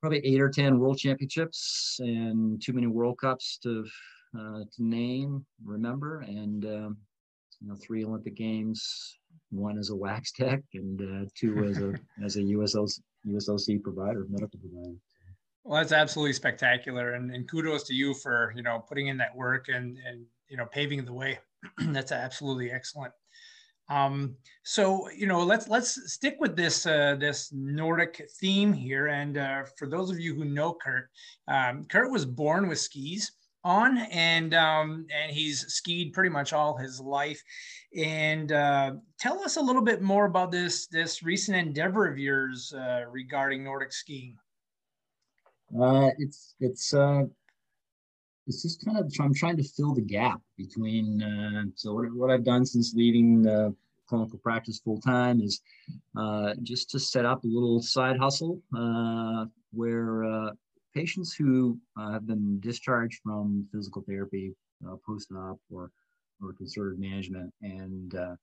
[0.00, 3.86] probably eight or 10 world championships and too many World Cups to
[4.38, 6.96] uh, to name, remember, and um,
[7.62, 9.18] you know, three Olympic games,
[9.50, 11.94] one as a wax tech, and uh, two as a
[12.24, 14.96] as a USOC, USOC provider, medical provider.
[15.64, 19.34] Well, that's absolutely spectacular, and, and kudos to you for you know putting in that
[19.34, 21.38] work and and you know paving the way.
[21.78, 23.12] that's absolutely excellent.
[23.88, 29.08] Um, so you know, let's let's stick with this uh, this Nordic theme here.
[29.08, 31.10] And uh, for those of you who know Kurt,
[31.46, 33.32] um, Kurt was born with skis
[33.64, 37.42] on, and um, and he's skied pretty much all his life.
[37.96, 42.72] And uh, tell us a little bit more about this this recent endeavor of yours
[42.76, 44.36] uh, regarding Nordic skiing.
[45.80, 47.22] Uh, it's it's uh,
[48.46, 51.22] it's just kind of I'm trying to fill the gap between.
[51.22, 53.44] Uh, so what, what I've done since leaving
[54.08, 55.62] clinical practice full time is
[56.18, 58.60] uh, just to set up a little side hustle
[59.72, 60.52] where
[60.94, 64.54] patients who uh, have been discharged from physical therapy,
[64.86, 65.90] uh, post-op, or
[66.42, 68.34] or conservative management, and uh,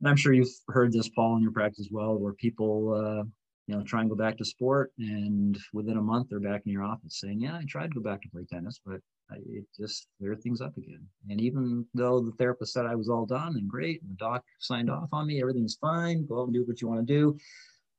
[0.00, 3.24] and I'm sure you've heard this, Paul, in your practice as well, where people uh,
[3.66, 4.92] you know, try and go back to sport.
[4.98, 8.00] And within a month, they're back in your office saying, yeah, I tried to go
[8.00, 11.06] back to play tennis, but it just cleared things up again.
[11.30, 14.44] And even though the therapist said I was all done and great, and the doc
[14.58, 17.38] signed off on me, everything's fine, go out and do what you want to do.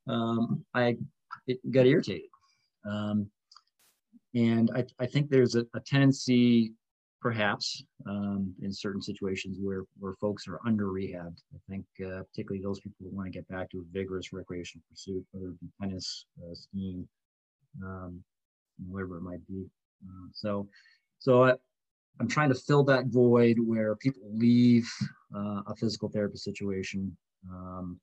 [0.08, 0.98] Um, I
[1.72, 2.30] got irritated.
[2.86, 3.30] Um,
[4.34, 6.74] and I, I think there's a, a tendency
[7.22, 11.40] perhaps um, in certain situations where where folks are under rehabbed.
[11.54, 14.84] I think uh, particularly those people who want to get back to a vigorous recreational
[14.90, 17.08] pursuit, whether it be tennis, uh, skiing,
[17.82, 18.22] um,
[18.90, 19.66] whatever it might be.
[20.06, 20.68] Uh, so,
[21.20, 21.54] so I,
[22.20, 24.90] I'm trying to fill that void where people leave
[25.36, 27.16] uh, a physical therapy situation.
[27.50, 28.00] Um,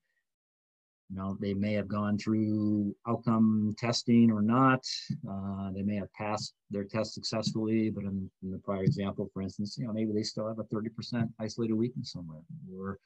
[1.11, 4.85] you know they may have gone through outcome testing or not.
[5.29, 9.42] Uh, they may have passed their test successfully but in, in, the prior example for
[9.42, 12.42] instance you know maybe they still have a 30% isolated weakness somewhere
[12.73, 12.99] or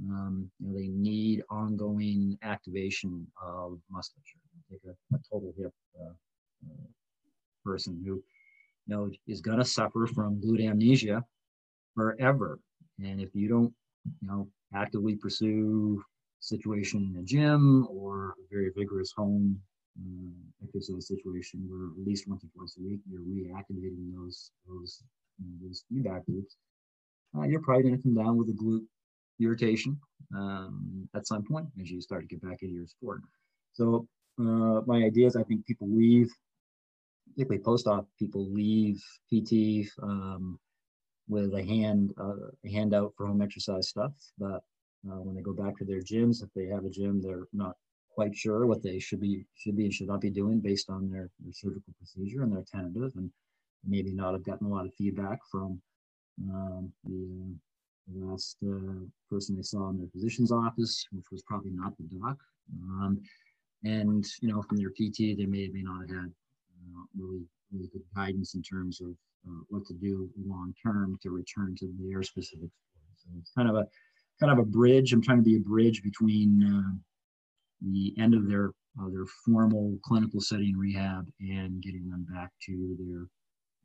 [0.00, 4.38] um, you know, they need ongoing activation of musculature.
[4.70, 6.12] Take a, a total hip uh,
[6.66, 6.86] uh,
[7.64, 8.22] person who you
[8.86, 11.24] know is going to suffer from glute amnesia
[11.94, 12.58] forever.
[12.98, 13.72] And if you don't
[14.20, 16.02] you know actively pursue
[16.46, 19.60] situation in a gym or a very vigorous home
[19.98, 25.02] uh, exercise situation where at least once or twice a week you're reactivating those those
[25.38, 26.56] you know, those feedback loops,
[27.36, 28.86] uh, you're probably going to come down with a glute
[29.40, 29.98] irritation
[30.34, 33.20] um, at some point as you start to get back into your sport.
[33.72, 34.06] So
[34.38, 36.30] uh, my idea is I think people leave,
[37.30, 40.58] particularly post-op, people leave PT um,
[41.28, 44.62] with a hand uh, a handout for home exercise stuff, but
[45.08, 47.76] uh, when they go back to their gyms, if they have a gym, they're not
[48.10, 51.10] quite sure what they should be should be and should not be doing based on
[51.10, 53.30] their, their surgical procedure and their tentative, and
[53.84, 55.80] maybe not have gotten a lot of feedback from
[56.50, 57.56] Um, the,
[58.14, 62.36] last uh, person they saw in their physician's office, which was probably not the doc.
[62.82, 63.20] Um,
[63.84, 67.42] and you know, from their PT, they may or may not have had uh, really
[67.72, 69.10] really good guidance in terms of
[69.48, 73.14] uh, what to do long term to return to their specific sport.
[73.16, 73.86] So it's kind of a
[74.40, 75.12] kind of a bridge.
[75.12, 76.96] I'm trying to be a bridge between uh,
[77.82, 82.96] the end of their uh, their formal clinical setting rehab and getting them back to
[82.98, 83.26] their,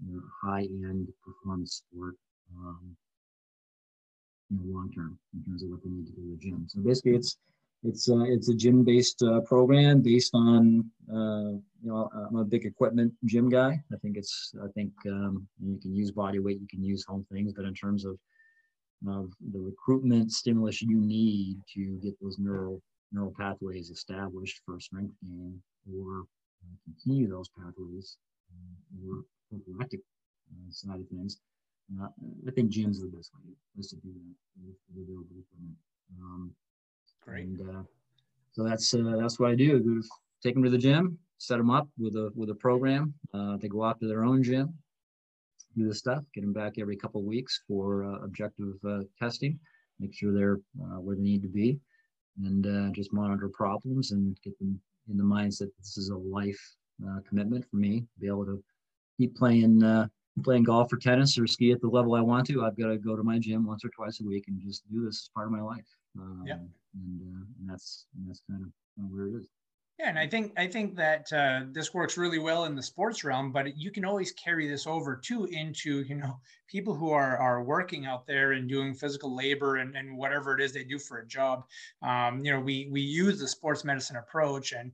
[0.09, 2.15] their high end performance sport
[2.57, 2.95] um,
[4.49, 6.65] you know, long term in terms of what they need to do the gym.
[6.69, 7.37] So basically, it's
[7.83, 12.45] it's uh, it's a gym based uh, program based on uh, you know I'm a
[12.45, 13.81] big equipment gym guy.
[13.91, 17.25] I think it's I think um, you can use body weight, you can use home
[17.31, 18.17] things, but in terms of
[19.07, 25.13] of the recruitment stimulus you need to get those neural neural pathways established for strength
[25.23, 25.61] gain
[25.91, 28.17] or uh, continue those pathways
[28.51, 29.99] uh, or prophylactic
[30.51, 31.39] uh, side of things.
[31.99, 32.07] Uh,
[32.47, 35.75] I think gyms are the best way to do that with available equipment.
[36.19, 36.55] Um,
[37.21, 37.45] Great.
[37.45, 37.83] And uh,
[38.51, 40.03] so that's uh, that's what I do.
[40.43, 43.13] Take them to the gym, set them up with a with a program.
[43.33, 44.73] Uh, they go out to their own gym,
[45.75, 49.60] do the stuff, get them back every couple of weeks for uh, objective uh, testing,
[49.99, 51.79] make sure they're uh, where they need to be,
[52.43, 54.79] and just monitor problems and get them
[55.10, 56.60] in the mindset this is a life
[57.27, 58.01] commitment for me.
[58.01, 58.63] to Be able to
[59.17, 59.81] keep playing
[60.43, 62.63] playing golf or tennis or ski at the level I want to.
[62.63, 65.03] I've got to go to my gym once or twice a week and just do
[65.03, 65.86] this as part of my life.
[66.17, 66.55] Um, yeah
[66.93, 68.71] and, uh, and that's and that's kind of
[69.10, 69.47] where it is.
[70.01, 73.23] Yeah, and I think I think that uh, this works really well in the sports
[73.23, 77.37] realm, but you can always carry this over too into you know people who are
[77.37, 80.97] are working out there and doing physical labor and, and whatever it is they do
[80.97, 81.65] for a job.
[82.01, 84.91] Um, you know, we we use the sports medicine approach, and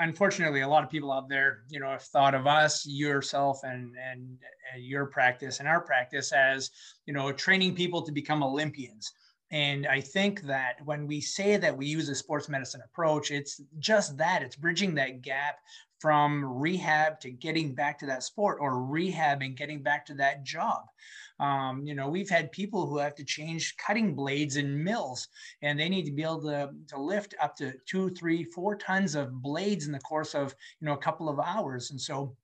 [0.00, 3.94] unfortunately, a lot of people out there, you know, have thought of us, yourself, and
[3.96, 4.36] and
[4.74, 6.72] uh, your practice and our practice as
[7.06, 9.12] you know training people to become Olympians.
[9.50, 13.60] And I think that when we say that we use a sports medicine approach, it's
[13.78, 15.58] just that it's bridging that gap
[16.00, 20.44] from rehab to getting back to that sport or rehab and getting back to that
[20.44, 20.82] job.
[21.40, 25.28] Um, you know, we've had people who have to change cutting blades in mills
[25.62, 29.14] and they need to be able to, to lift up to two, three, four tons
[29.14, 31.90] of blades in the course of, you know, a couple of hours.
[31.90, 32.36] And so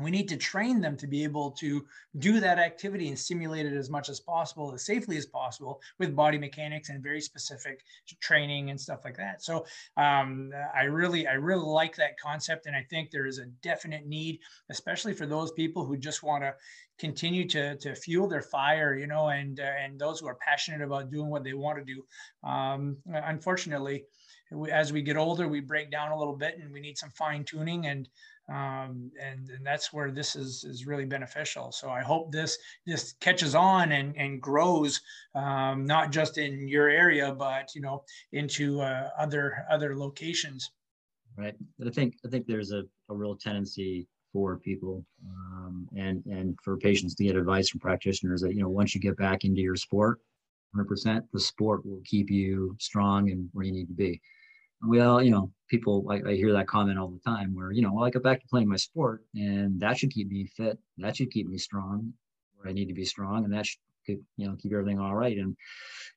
[0.00, 1.84] we need to train them to be able to
[2.18, 6.16] do that activity and simulate it as much as possible as safely as possible with
[6.16, 7.84] body mechanics and very specific
[8.20, 9.42] training and stuff like that.
[9.42, 9.64] So
[9.96, 14.06] um, i really i really like that concept and i think there is a definite
[14.06, 14.38] need
[14.70, 16.54] especially for those people who just want to
[16.98, 20.80] continue to to fuel their fire you know and uh, and those who are passionate
[20.80, 22.04] about doing what they want to do.
[22.48, 24.04] Um, unfortunately
[24.70, 27.44] as we get older we break down a little bit and we need some fine
[27.44, 28.08] tuning and
[28.48, 31.72] um, and, and that's where this is is really beneficial.
[31.72, 35.00] So I hope this this catches on and and grows,
[35.34, 40.70] um, not just in your area, but you know into uh, other other locations.
[41.36, 41.54] Right.
[41.84, 46.76] I think I think there's a, a real tendency for people um, and and for
[46.76, 49.76] patients to get advice from practitioners that you know once you get back into your
[49.76, 50.20] sport,
[50.76, 54.20] 100%, the sport will keep you strong and where you need to be
[54.86, 57.92] well, you know, people I, I hear that comment all the time where, you know,
[57.92, 60.78] well, I go back to playing my sport and that should keep me fit.
[60.98, 62.12] That should keep me strong
[62.56, 63.44] where I need to be strong.
[63.44, 65.36] And that should, you know, keep everything all right.
[65.36, 65.56] And,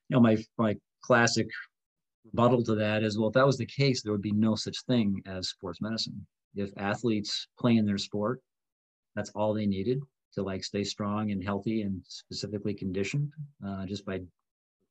[0.08, 1.48] you know, my, my classic
[2.24, 4.76] rebuttal to that is, well, if that was the case, there would be no such
[4.86, 6.26] thing as sports medicine.
[6.54, 8.40] If athletes play in their sport,
[9.14, 10.00] that's all they needed
[10.34, 13.32] to like stay strong and healthy and specifically conditioned
[13.66, 14.20] uh, just by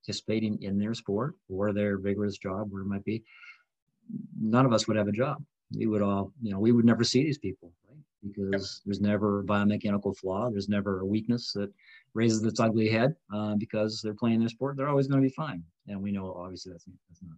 [0.03, 3.23] participating in their sport or their vigorous job, where it might be
[4.39, 5.43] none of us would have a job.
[5.75, 7.99] We would all, you know, we would never see these people, right?
[8.25, 8.85] Because yep.
[8.85, 10.49] there's never a biomechanical flaw.
[10.49, 11.71] There's never a weakness that
[12.13, 14.77] raises its ugly head uh, because they're playing their sport.
[14.77, 15.63] They're always going to be fine.
[15.87, 17.37] And we know obviously that's, that's not.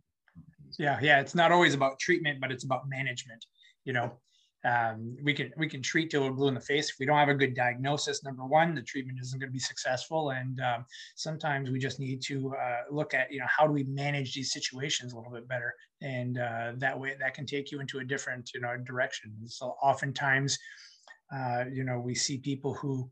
[0.78, 1.20] Yeah, yeah.
[1.20, 3.46] It's not always about treatment, but it's about management.
[3.86, 4.20] You know,
[4.66, 6.90] um, we can we can treat till we're blue in the face.
[6.90, 9.60] If we don't have a good diagnosis number one the treatment isn't going to be
[9.60, 10.32] successful.
[10.32, 13.86] And um, sometimes we just need to uh, look at you know how do we
[13.86, 15.74] manage these situations a little bit better?
[16.02, 19.34] And uh, that way that can take you into a different you know direction.
[19.46, 20.58] So oftentimes
[21.34, 23.10] uh, you know we see people who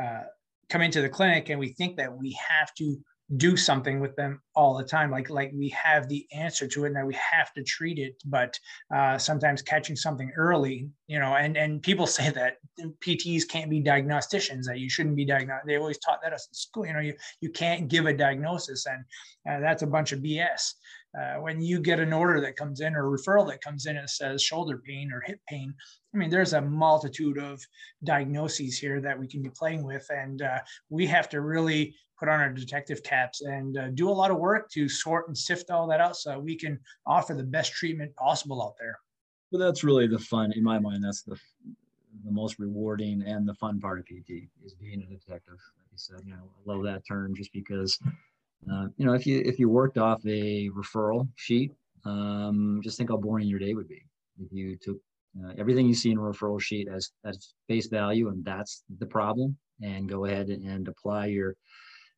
[0.00, 0.22] uh,
[0.68, 2.96] come into the clinic and we think that we have to
[3.36, 5.10] do something with them all the time.
[5.10, 8.14] Like like we have the answer to it and that we have to treat it
[8.24, 8.58] but
[8.94, 12.56] uh, sometimes catching something early you know and and people say that
[13.04, 16.54] pts can't be diagnosticians that you shouldn't be diagnosed they always taught that us in
[16.54, 19.04] school you know you you can't give a diagnosis and
[19.50, 20.72] uh, that's a bunch of bs
[21.18, 23.96] uh, when you get an order that comes in or a referral that comes in
[23.96, 25.74] and says shoulder pain or hip pain,
[26.14, 27.60] I mean, there's a multitude of
[28.04, 30.58] diagnoses here that we can be playing with, and uh,
[30.88, 34.38] we have to really put on our detective caps and uh, do a lot of
[34.38, 38.14] work to sort and sift all that out so we can offer the best treatment
[38.16, 38.98] possible out there.
[39.50, 41.04] Well, that's really the fun in my mind.
[41.04, 41.38] That's the
[42.24, 45.58] the most rewarding and the fun part of PT is being a detective.
[45.78, 47.98] Like you said, you know, I love that term just because,
[48.72, 51.72] uh, you know, if you if you worked off a referral sheet,
[52.04, 54.02] um, just think how boring your day would be
[54.40, 54.98] if you took
[55.44, 59.06] uh, everything you see in a referral sheet as as face value and that's the
[59.06, 61.54] problem, and go ahead and, apply your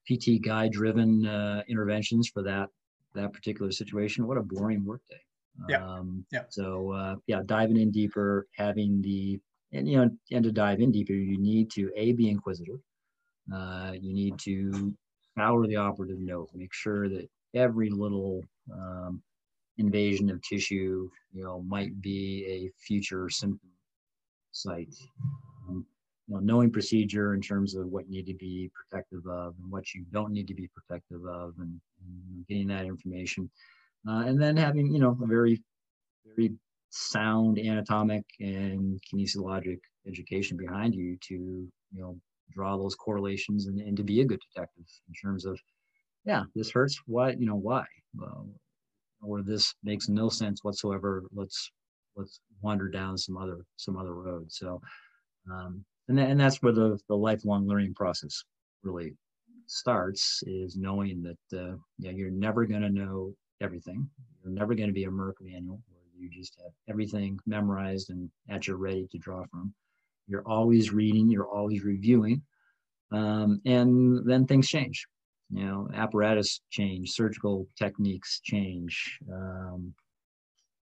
[0.07, 2.69] PT guide driven uh, interventions for that
[3.15, 4.27] that particular situation.
[4.27, 5.21] What a boring workday.
[5.69, 5.85] Yeah.
[5.85, 6.45] Um, yeah.
[6.49, 9.41] So uh, yeah, diving in deeper, having the
[9.73, 12.81] and you know, and to dive in deeper, you need to a be inquisitive.
[13.53, 14.95] Uh, you need to
[15.39, 19.23] scour the operative note, make sure that every little um,
[19.79, 23.71] invasion of tissue, you know, might be a future symptom
[24.51, 24.95] site.
[25.69, 25.87] Um,
[26.27, 29.71] you know, knowing procedure in terms of what you need to be protective of and
[29.71, 33.49] what you don't need to be protective of, and, and getting that information,
[34.09, 35.63] uh, and then having you know a very,
[36.27, 36.53] very
[36.91, 42.19] sound anatomic and kinesiologic education behind you to you know
[42.53, 45.59] draw those correlations and, and to be a good detective in terms of
[46.25, 47.85] yeah this hurts why you know why?
[49.21, 51.25] Or this makes no sense whatsoever.
[51.33, 51.71] Let's
[52.17, 54.51] let's wander down some other some other road.
[54.51, 54.81] So
[55.51, 58.43] um, and, and that's where the, the lifelong learning process
[58.83, 59.15] really
[59.67, 64.09] starts is knowing that uh, yeah you're never going to know everything.
[64.43, 68.31] You're never going to be a merck manual where you just have everything memorized and
[68.49, 69.75] at your ready to draw from.
[70.29, 72.43] You're always reading, you're always reviewing,
[73.13, 75.07] um, and then things change.
[75.51, 79.19] You know, apparatus change, surgical techniques change.
[79.33, 79.95] Um,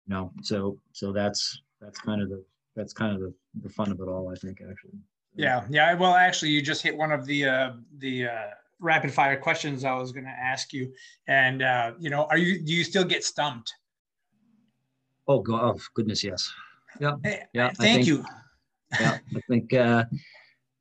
[0.07, 3.33] you know, so so that's that's kind of the that's kind of the,
[3.63, 4.99] the fun of it all, I think, actually.
[5.35, 5.95] Yeah, yeah.
[5.95, 8.47] Well, actually, you just hit one of the uh, the uh,
[8.81, 10.93] rapid fire questions I was going to ask you,
[11.29, 13.73] and uh, you know, are you do you still get stumped?
[15.29, 16.51] Oh, God, oh goodness, yes.
[17.01, 17.17] Yeah,
[17.53, 17.71] yeah.
[17.75, 18.25] Thank you.
[19.01, 20.05] Yeah, I think uh,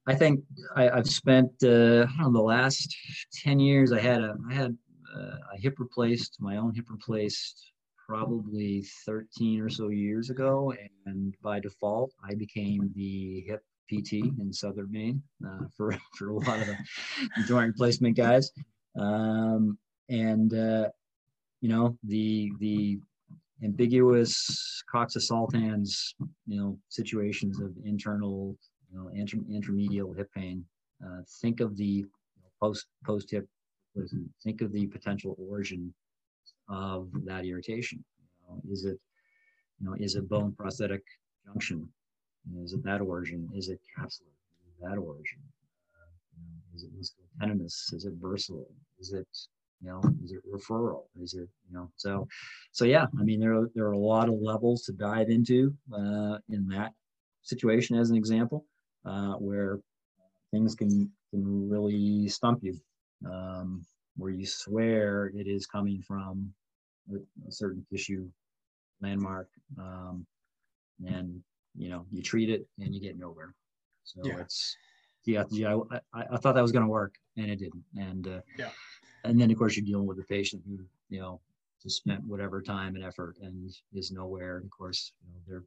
[0.07, 0.43] I think
[0.75, 2.95] I, have spent uh, I know the last
[3.33, 3.91] ten years.
[3.91, 4.77] I had a I had
[5.15, 7.73] uh, a hip replaced, my own hip replaced,
[8.07, 10.73] probably thirteen or so years ago,
[11.05, 16.33] and by default, I became the hip PT in Southern Maine uh, for for a
[16.35, 16.77] lot of the
[17.45, 18.51] joint replacement guys,
[18.97, 19.77] um,
[20.09, 20.89] and uh,
[21.61, 22.99] you know the the
[23.63, 26.13] ambiguous coxa saltans,
[26.45, 28.55] you know, situations of internal,
[28.91, 30.63] you know, inter- intermedial hip pain.
[31.05, 32.09] Uh, think of the you
[32.41, 33.47] know, post post hip.
[34.43, 35.91] Think of the potential origin
[36.69, 38.03] of that irritation.
[38.19, 38.99] You know, is it,
[39.79, 41.03] you know, is it bone prosthetic
[41.45, 41.89] junction?
[42.63, 43.49] Is it that origin?
[43.55, 44.33] Is it capsular?
[44.61, 45.39] Is it that origin?
[45.95, 47.93] Uh, you know, is it musculotendinous?
[47.93, 48.65] Is it bursal?
[48.99, 49.27] Is it
[49.81, 51.03] you know is it referral?
[51.21, 52.27] Is it you know so
[52.71, 55.73] so yeah i mean there are, there are a lot of levels to dive into
[55.93, 56.93] uh, in that
[57.43, 58.65] situation as an example
[59.05, 59.79] uh, where
[60.51, 62.79] things can can really stump you
[63.29, 66.53] um, where you swear it is coming from
[67.13, 68.27] a, certain tissue
[69.01, 69.47] landmark
[69.77, 70.25] um,
[71.05, 71.41] and
[71.75, 73.53] you know you treat it and you get nowhere.
[74.03, 74.39] So yeah.
[74.39, 74.75] it's
[75.25, 75.77] yeah, yeah
[76.13, 77.83] I, I, thought that was going to work and it didn't.
[77.97, 78.69] And uh, yeah
[79.27, 81.39] and then of course you're dealing with a patient who you know
[81.81, 84.57] just spent whatever time and effort and is nowhere.
[84.57, 85.63] And of course, you know, they're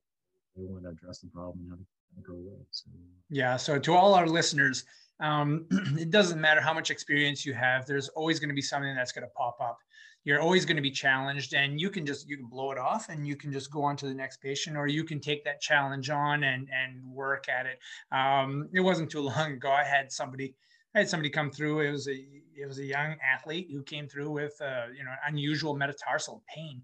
[0.57, 2.59] they want to address the problem and go away.
[2.71, 2.91] So,
[3.29, 3.57] yeah.
[3.57, 4.85] So to all our listeners,
[5.21, 5.67] um,
[5.99, 7.87] it doesn't matter how much experience you have.
[7.87, 9.79] There's always going to be something that's going to pop up.
[10.25, 13.09] You're always going to be challenged, and you can just you can blow it off,
[13.09, 15.63] and you can just go on to the next patient, or you can take that
[15.63, 17.79] challenge on and and work at it.
[18.13, 19.71] Um, it wasn't too long ago.
[19.71, 20.55] I had somebody
[20.95, 21.81] I had somebody come through.
[21.81, 22.15] It was a
[22.57, 26.83] it was a young athlete who came through with uh, you know unusual metatarsal pain,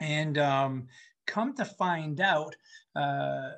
[0.00, 0.88] and um,
[1.26, 2.54] come to find out,
[2.94, 3.50] uh,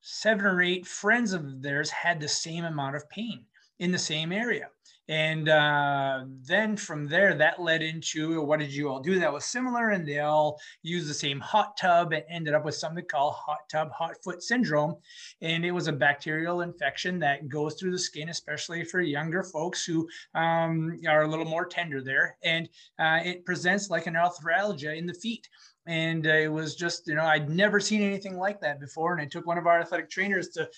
[0.00, 3.46] seven or eight friends of theirs had the same amount of pain
[3.78, 4.68] in the same area.
[5.08, 9.44] And uh, then from there, that led into what did you all do that was
[9.44, 9.90] similar?
[9.90, 13.68] And they all used the same hot tub and ended up with something called hot
[13.70, 14.96] tub hot foot syndrome.
[15.42, 19.84] And it was a bacterial infection that goes through the skin, especially for younger folks
[19.84, 22.36] who um, are a little more tender there.
[22.42, 25.48] And uh, it presents like an arthralgia in the feet
[25.86, 29.22] and uh, it was just you know i'd never seen anything like that before and
[29.22, 30.68] i took one of our athletic trainers to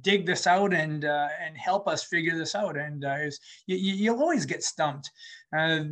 [0.00, 2.76] dig this out and uh, and help us figure this out.
[2.76, 3.16] And uh,
[3.66, 5.10] you, you'll always get stumped.
[5.56, 5.84] Uh,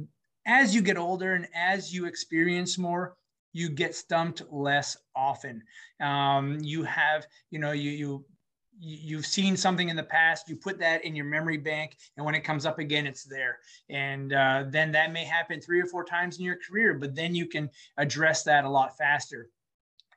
[0.46, 3.16] as you get older and as you experience more,
[3.52, 5.62] you get stumped less often.
[6.00, 8.24] Um, you have, you know, you you
[8.84, 12.34] you've seen something in the past you put that in your memory bank and when
[12.34, 13.58] it comes up again it's there
[13.90, 17.32] and uh, then that may happen three or four times in your career but then
[17.34, 19.50] you can address that a lot faster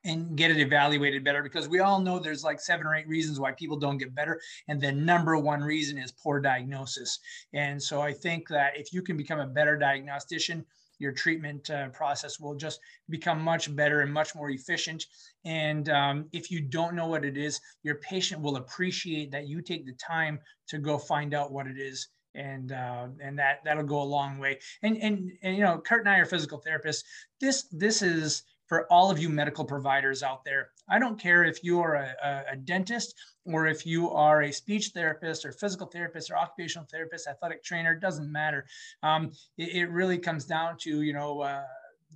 [0.06, 3.38] and get it evaluated better because we all know there's like seven or eight reasons
[3.38, 7.18] why people don't get better and the number one reason is poor diagnosis
[7.52, 10.64] and so i think that if you can become a better diagnostician
[10.98, 15.04] your treatment uh, process will just become much better and much more efficient.
[15.44, 19.60] And um, if you don't know what it is, your patient will appreciate that you
[19.60, 22.08] take the time to go find out what it is.
[22.34, 24.58] And uh, and that that'll go a long way.
[24.82, 27.02] And, and and you know, Kurt and I are physical therapists.
[27.40, 30.70] This this is for all of you medical providers out there.
[30.88, 33.14] I don't care if you are a, a, dentist
[33.44, 37.94] or if you are a speech therapist or physical therapist or occupational therapist, athletic trainer,
[37.94, 38.66] doesn't matter.
[39.02, 41.62] Um, it, it, really comes down to, you know, uh,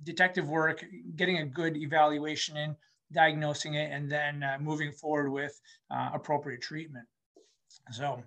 [0.03, 0.83] detective work,
[1.15, 2.75] getting a good evaluation in,
[3.13, 7.05] diagnosing it, and then uh, moving forward with uh, appropriate treatment.
[7.91, 8.23] So,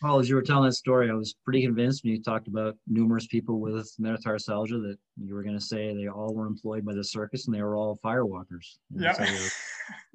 [0.00, 2.74] Paul, as you were telling that story, I was pretty convinced when you talked about
[2.86, 6.94] numerous people with metatarsalgia that you were going to say they all were employed by
[6.94, 8.78] the circus and they were all firewalkers.
[8.96, 9.14] Yeah.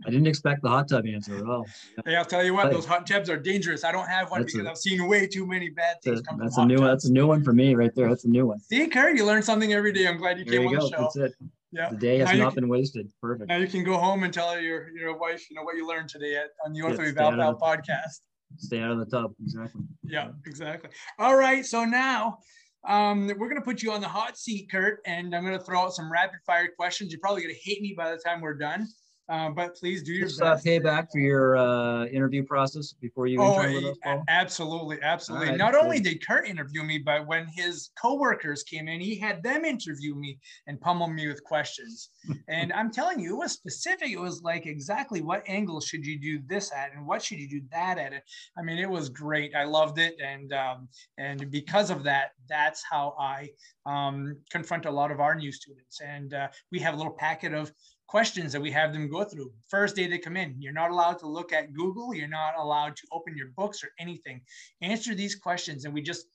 [0.05, 1.65] I didn't expect the hot tub answer at all.
[1.97, 2.01] Yeah.
[2.05, 3.83] Hey, I'll tell you what, those hot tubs are dangerous.
[3.83, 6.57] I don't have one because i I've seen way too many bad things come That's
[6.57, 6.87] a new one.
[6.87, 8.09] That's a new one for me right there.
[8.09, 8.59] That's a new one.
[8.61, 10.07] See, Kurt, you learn something every day.
[10.07, 10.89] I'm glad you there came you on go.
[10.89, 11.01] the show.
[11.01, 11.33] That's it.
[11.71, 11.89] Yeah.
[11.89, 13.11] The day has now not can, been wasted.
[13.21, 13.49] Perfect.
[13.49, 16.09] Now you can go home and tell your your wife, you know, what you learned
[16.09, 18.21] today at, on the Ortho Eval podcast
[18.57, 19.33] stay out of the tub.
[19.41, 19.81] Exactly.
[20.03, 20.89] Yeah, exactly.
[21.19, 21.65] All right.
[21.65, 22.39] So now
[22.87, 25.63] um, we're going to put you on the hot seat, Kurt, and I'm going to
[25.63, 27.11] throw out some rapid fire questions.
[27.11, 28.87] You're probably going to hate me by the time we're done.
[29.27, 30.67] Uh, but please do your Just, uh, best.
[30.67, 34.19] Uh, payback for your uh, interview process before you oh, with us?
[34.27, 35.49] Absolutely, absolutely.
[35.49, 35.83] Right, Not cool.
[35.83, 40.13] only did Kurt interview me, but when his coworkers came in, he had them interview
[40.13, 42.09] me and pummel me with questions.
[42.47, 44.11] and I'm telling you, it was specific.
[44.11, 47.49] It was like exactly what angle should you do this at, and what should you
[47.49, 48.13] do that at.
[48.57, 49.55] I mean, it was great.
[49.55, 53.49] I loved it, and um, and because of that, that's how I
[53.87, 55.99] um, confront a lot of our new students.
[56.01, 57.71] And uh, we have a little packet of
[58.07, 59.51] questions that we have them go through.
[59.67, 62.95] First day they come in, you're not allowed to look at Google, you're not allowed
[62.97, 64.41] to open your books or anything.
[64.81, 66.27] Answer these questions and we just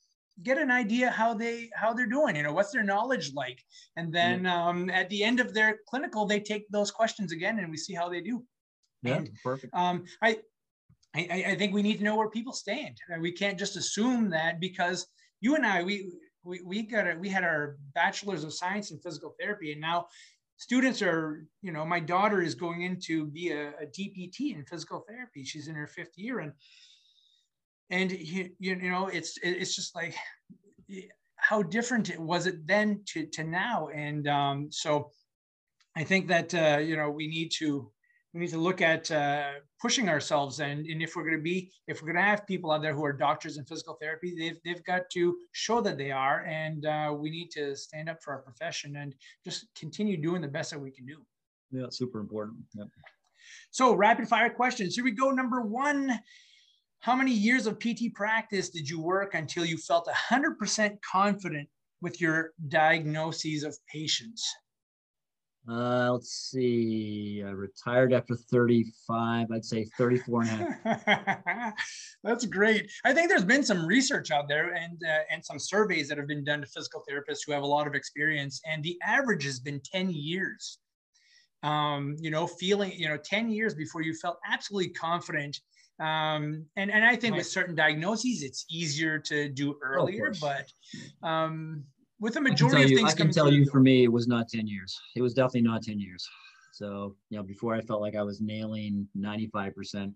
[0.43, 3.59] get an idea how they how they're doing you know what's their knowledge like
[3.95, 4.67] and then yeah.
[4.67, 7.93] um, at the end of their clinical they take those questions again and we see
[7.93, 8.43] how they do
[9.03, 10.37] yeah and, perfect um, I,
[11.15, 14.59] I i think we need to know where people stand we can't just assume that
[14.59, 15.07] because
[15.41, 16.11] you and i we
[16.43, 20.07] we, we got a, we had our bachelor's of science in physical therapy and now
[20.61, 24.63] students are, you know, my daughter is going in to be a, a DPT in
[24.63, 25.43] physical therapy.
[25.43, 26.53] She's in her fifth year, and
[27.89, 30.15] and you, you know, it's it's just like
[31.35, 35.09] how different it was it then to to now, and um, so
[35.97, 37.91] I think that uh, you know we need to
[38.33, 40.59] we need to look at uh, pushing ourselves.
[40.59, 42.93] And, and if we're going to be if we're going to have people out there
[42.93, 46.45] who are doctors in physical therapy they've, they've got to show that they are.
[46.45, 49.13] And uh, we need to stand up for our profession and
[49.43, 51.17] just continue doing the best that we can do.
[51.71, 52.59] Yeah super important.
[52.73, 52.85] Yeah.
[53.71, 54.95] so rapid fire questions.
[54.95, 55.31] Here we go.
[55.31, 56.19] Number one
[56.99, 61.67] how many years of pt practice did you work until you felt 100% confident
[61.99, 64.47] with your diagnoses of patients
[65.69, 67.43] uh, let's see.
[67.45, 69.51] I retired after 35.
[69.51, 71.73] I'd say 34 and a half.
[72.23, 72.91] That's great.
[73.05, 76.27] I think there's been some research out there and uh, and some surveys that have
[76.27, 79.59] been done to physical therapists who have a lot of experience, and the average has
[79.59, 80.79] been 10 years.
[81.63, 85.59] Um, you know, feeling you know 10 years before you felt absolutely confident.
[85.99, 87.37] Um, and and I think right.
[87.37, 90.65] with certain diagnoses, it's easier to do earlier, but
[91.21, 91.83] um,
[92.21, 93.57] with the majority of you, things I can tell through.
[93.57, 94.97] you for me, it was not 10 years.
[95.15, 96.29] It was definitely not 10 years.
[96.71, 100.13] So, you know, before I felt like I was nailing 95%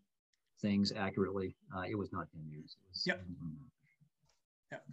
[0.62, 2.78] things accurately, uh, it was not 10 years.
[2.88, 3.24] Was, yep.
[4.72, 4.86] Yep.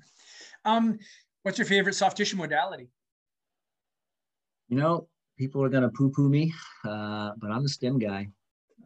[0.65, 0.99] Um,
[1.43, 2.89] what's your favorite soft tissue modality?
[4.69, 5.07] You know,
[5.39, 6.55] people are going to poo poo me,
[6.89, 8.27] uh, but I'm a stim guy.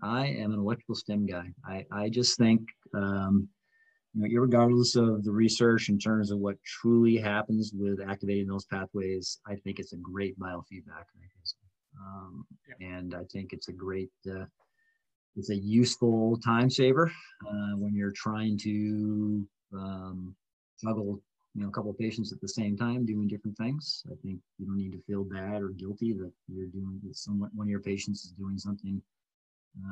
[0.02, 1.52] I am an electrical stim guy.
[1.64, 2.60] I, I just think
[2.92, 3.48] um,
[4.16, 8.64] you know, regardless of the research in terms of what truly happens with activating those
[8.64, 11.58] pathways, I think it's a great biofeedback mechanism.
[12.00, 12.88] Um, yeah.
[12.88, 14.46] And I think it's a great, uh,
[15.36, 17.12] it's a useful time saver
[17.46, 20.34] uh, when you're trying to um,
[20.82, 21.20] juggle,
[21.54, 24.02] you know, a couple of patients at the same time doing different things.
[24.06, 27.50] I think you don't need to feel bad or guilty that you're doing that someone,
[27.54, 29.00] one of your patients is doing something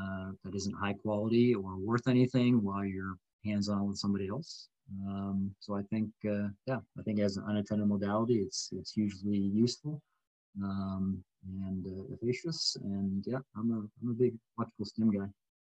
[0.01, 4.69] uh, that isn't high quality or worth anything while you're hands on with somebody else.
[5.07, 9.39] Um, so I think, uh, yeah, I think as an unattended modality, it's it's hugely
[9.39, 10.03] useful
[10.63, 11.23] um,
[11.63, 12.77] and uh, efficacious.
[12.83, 15.27] And yeah, I'm a I'm a big electrical stim guy.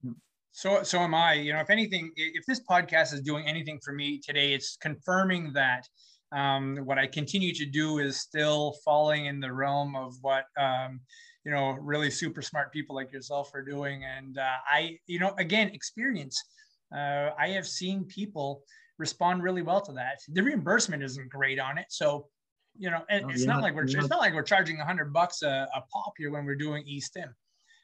[0.03, 0.12] Yeah.
[0.53, 1.35] So so am I.
[1.35, 5.53] You know, if anything, if this podcast is doing anything for me today, it's confirming
[5.55, 5.85] that
[6.33, 11.01] um, what I continue to do is still falling in the realm of what um,
[11.45, 14.05] you know really super smart people like yourself are doing.
[14.05, 16.43] And uh, I, you know, again, experience.
[16.95, 18.62] Uh, I have seen people
[18.99, 20.18] respond really well to that.
[20.28, 22.28] The reimbursement isn't great on it, so
[22.78, 25.12] you know, and it's not, not, like we're it's not, like we're charging a hundred
[25.12, 27.32] bucks a, a pop here when we're doing eStim.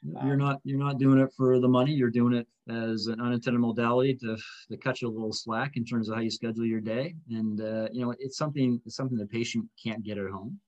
[0.03, 1.91] You're um, not you're not doing it for the money.
[1.91, 4.37] You're doing it as an unattended modality to
[4.69, 7.15] to cut you a little slack in terms of how you schedule your day.
[7.29, 10.59] And uh, you know, it's something it's something the patient can't get at home.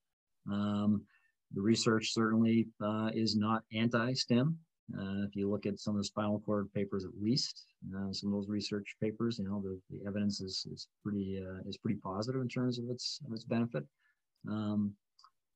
[0.52, 1.04] Um,
[1.54, 4.58] the research certainly uh, is not anti-stim.
[4.96, 8.34] Uh, if you look at some of the spinal cord papers, at least uh, some
[8.34, 12.00] of those research papers, you know, the, the evidence is, is pretty uh, is pretty
[12.00, 13.84] positive in terms of its of its benefit.
[14.50, 14.94] Um,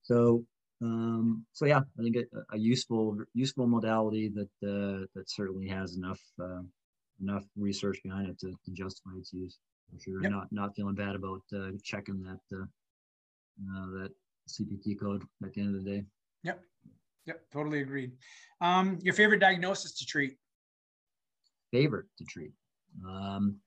[0.02, 0.44] so
[0.82, 5.96] um, so yeah, I think a, a, useful useful modality that uh, that certainly has
[5.96, 6.62] enough uh,
[7.22, 9.60] enough research behind it to, to justify its use.
[9.92, 10.32] For sure, yep.
[10.32, 14.12] not not feeling bad about uh, checking that uh, uh, that
[14.50, 16.06] CPT code at the end of the day.
[16.44, 16.62] Yep,
[17.26, 18.12] yep, totally agreed.
[18.60, 20.38] Um, your favorite diagnosis to treat?
[21.72, 22.52] Favorite to treat.
[23.08, 23.58] Um,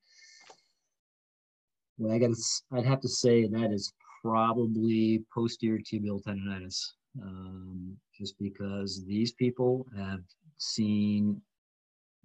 [1.98, 2.42] well, I got to.
[2.72, 3.92] I'd have to say that is
[4.22, 6.80] probably posterior tibial tendonitis
[7.22, 10.20] um, just because these people have
[10.58, 11.40] seen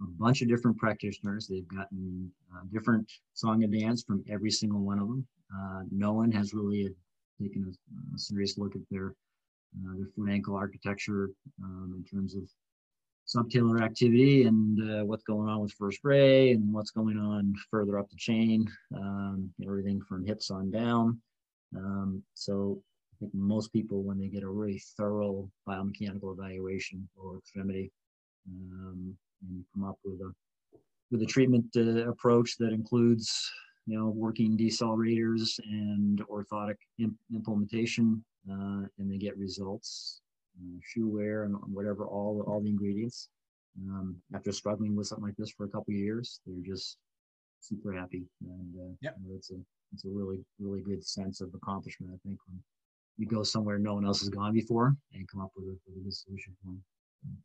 [0.02, 1.48] a bunch of different practitioners.
[1.48, 5.28] They've gotten uh, different song and dance from every single one of them.
[5.54, 6.90] Uh, no one has really
[7.42, 9.14] taken a, a serious look at their
[9.78, 11.30] uh, their foot ankle architecture
[11.64, 12.44] um, in terms of
[13.28, 18.00] subtalar activity and uh, what's going on with first ray and what's going on further
[18.00, 21.20] up the chain, um, everything from hips on down.
[21.76, 22.82] Um, so
[23.14, 27.92] I think most people, when they get a really thorough biomechanical evaluation for extremity,
[28.48, 30.34] um, and come up with a
[31.12, 33.52] with a treatment uh, approach that includes,
[33.88, 40.22] you know, working decelerators and orthotic imp- implementation, uh, and they get results,
[40.60, 43.30] uh, shoe wear and whatever, all all the ingredients.
[43.88, 46.98] Um, after struggling with something like this for a couple of years, they're just
[47.62, 49.16] super happy, and uh, yep.
[49.22, 49.60] you know, it's a
[49.94, 52.12] it's a really really good sense of accomplishment.
[52.14, 52.62] I think when
[53.18, 55.98] you go somewhere no one else has gone before and come up with a, with
[55.98, 56.82] a good solution for them.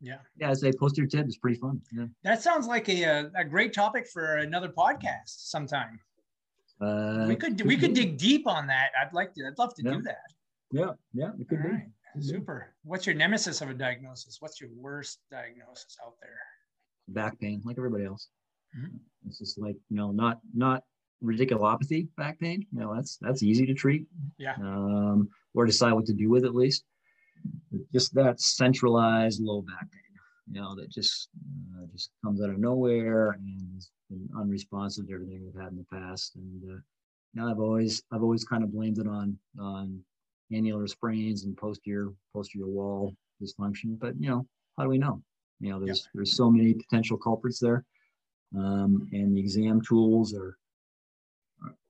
[0.01, 0.19] Yeah.
[0.39, 1.81] Yeah, I'd say posterior it's pretty fun.
[1.93, 2.07] Yeah.
[2.23, 5.99] That sounds like a, a, a great topic for another podcast sometime.
[6.81, 8.91] Uh, we could we could dig deep on that.
[9.01, 9.47] I'd like to.
[9.47, 9.93] I'd love to yeah.
[9.93, 10.34] do that.
[10.75, 11.71] Yeah, yeah, it could All be.
[11.71, 11.85] Right.
[12.21, 12.75] Super.
[12.83, 14.39] What's your nemesis of a diagnosis?
[14.41, 16.39] What's your worst diagnosis out there?
[17.09, 18.29] Back pain, like everybody else.
[18.77, 18.97] Mm-hmm.
[19.29, 20.83] It's just like you know, not not
[21.23, 22.67] radiculopathy back pain.
[22.73, 24.07] You know, that's that's easy to treat.
[24.37, 24.55] Yeah.
[24.61, 26.85] Um, or decide what to do with at least.
[27.71, 30.19] But just that centralized low back pain,
[30.51, 31.29] you know, that just
[31.77, 35.79] uh, just comes out of nowhere and has been unresponsive to everything we've had in
[35.79, 36.35] the past.
[36.35, 36.81] And uh,
[37.33, 40.01] now I've always I've always kind of blamed it on on
[40.53, 43.99] annular sprains and posterior posterior wall dysfunction.
[43.99, 45.23] But you know, how do we know?
[45.61, 46.11] You know, there's yeah.
[46.15, 47.85] there's so many potential culprits there,
[48.57, 50.57] um, and the exam tools are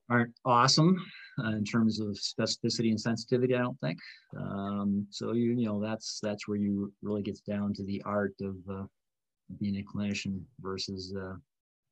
[0.09, 1.03] aren't awesome
[1.43, 3.55] uh, in terms of specificity and sensitivity.
[3.55, 3.97] I don't think.
[4.37, 8.35] Um, so you you know that's that's where you really gets down to the art
[8.41, 8.85] of uh,
[9.59, 11.35] being a clinician versus uh,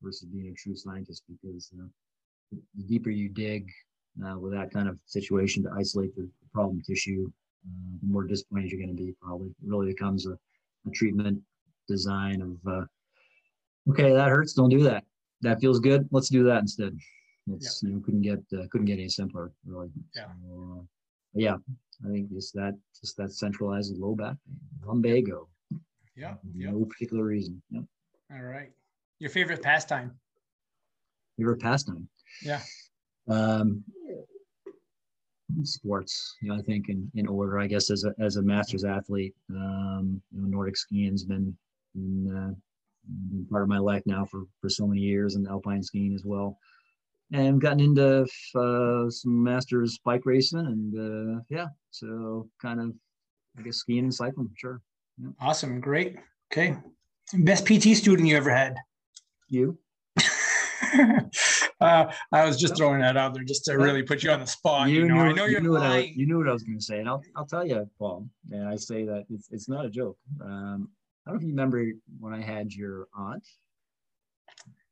[0.02, 1.88] versus being a true scientist because uh,
[2.76, 3.70] the deeper you dig
[4.26, 7.32] uh, with that kind of situation to isolate the problem tissue,
[7.66, 9.14] uh, the more disappointed you're going to be.
[9.22, 10.38] Probably it really becomes a,
[10.88, 11.40] a treatment
[11.88, 12.88] design of
[13.90, 15.04] okay that hurts don't do that
[15.42, 16.98] that feels good let's do that instead
[17.52, 17.90] it's yeah.
[17.90, 19.90] you know, couldn't get uh, couldn't get any simpler, really.
[20.16, 20.28] Yeah.
[20.28, 20.84] So, uh,
[21.34, 21.56] yeah,
[22.06, 24.38] I think just that just that centralized low back
[24.86, 25.50] lumbago.
[26.16, 26.36] Yeah.
[26.56, 27.62] No particular reason.
[27.72, 27.84] Yep.
[28.34, 28.72] All right.
[29.20, 30.12] Your favorite pastime?
[31.38, 32.08] Favorite pastime?
[32.44, 32.62] Yeah.
[33.28, 33.84] Um,
[35.64, 36.36] sports.
[36.42, 37.60] You know, I think in, in order.
[37.60, 41.56] I guess as a as a masters athlete, um, you know, Nordic skiing's been
[41.94, 42.54] been, uh,
[43.30, 46.24] been part of my life now for for so many years, and alpine skiing as
[46.26, 46.58] well
[47.34, 48.22] and gotten into
[48.56, 52.94] uh, some masters bike racing and uh, yeah so kind of
[53.58, 54.82] i guess skiing and cycling sure
[55.22, 55.30] yeah.
[55.42, 56.16] awesome great
[56.52, 56.78] okay
[57.40, 58.76] best pt student you ever had
[59.50, 59.78] you
[61.84, 64.48] uh, I was just throwing that out there just to really put you on the
[64.48, 64.90] spot.
[64.90, 66.64] You, you know, knew, I know you knew what I, you knew what I was
[66.64, 68.28] going to say, and I'll, I'll tell you, Paul.
[68.52, 70.18] And I say that it's, it's not a joke.
[70.42, 70.90] Um,
[71.26, 71.86] I don't know if you remember
[72.20, 73.48] when I had your aunt,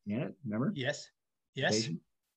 [0.08, 0.34] Janet.
[0.46, 0.72] Remember?
[0.76, 1.10] Yes.
[1.56, 1.90] Yes.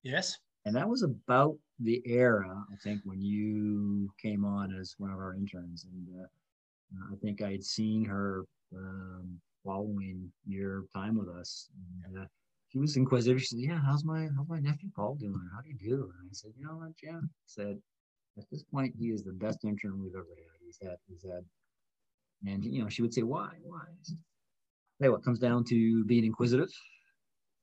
[0.03, 0.39] Yes.
[0.65, 5.19] And that was about the era, I think, when you came on as one of
[5.19, 5.87] our interns.
[5.93, 8.45] And uh, I think I had seen her
[8.75, 11.69] um, following your time with us.
[12.07, 12.27] And, uh,
[12.75, 13.41] she was inquisitive.
[13.41, 15.49] She said, "Yeah, how's my how's my nephew Paul doing?
[15.55, 17.81] How do you do?" And I said, "You know what, Jim?" I said,
[18.37, 20.59] "At this point, he is the best intern we've ever had.
[20.61, 21.45] He's had he's had."
[22.45, 23.51] And you know, she would say, "Why?
[23.63, 23.85] Why?"
[24.99, 26.73] Hey, what comes down to being inquisitive,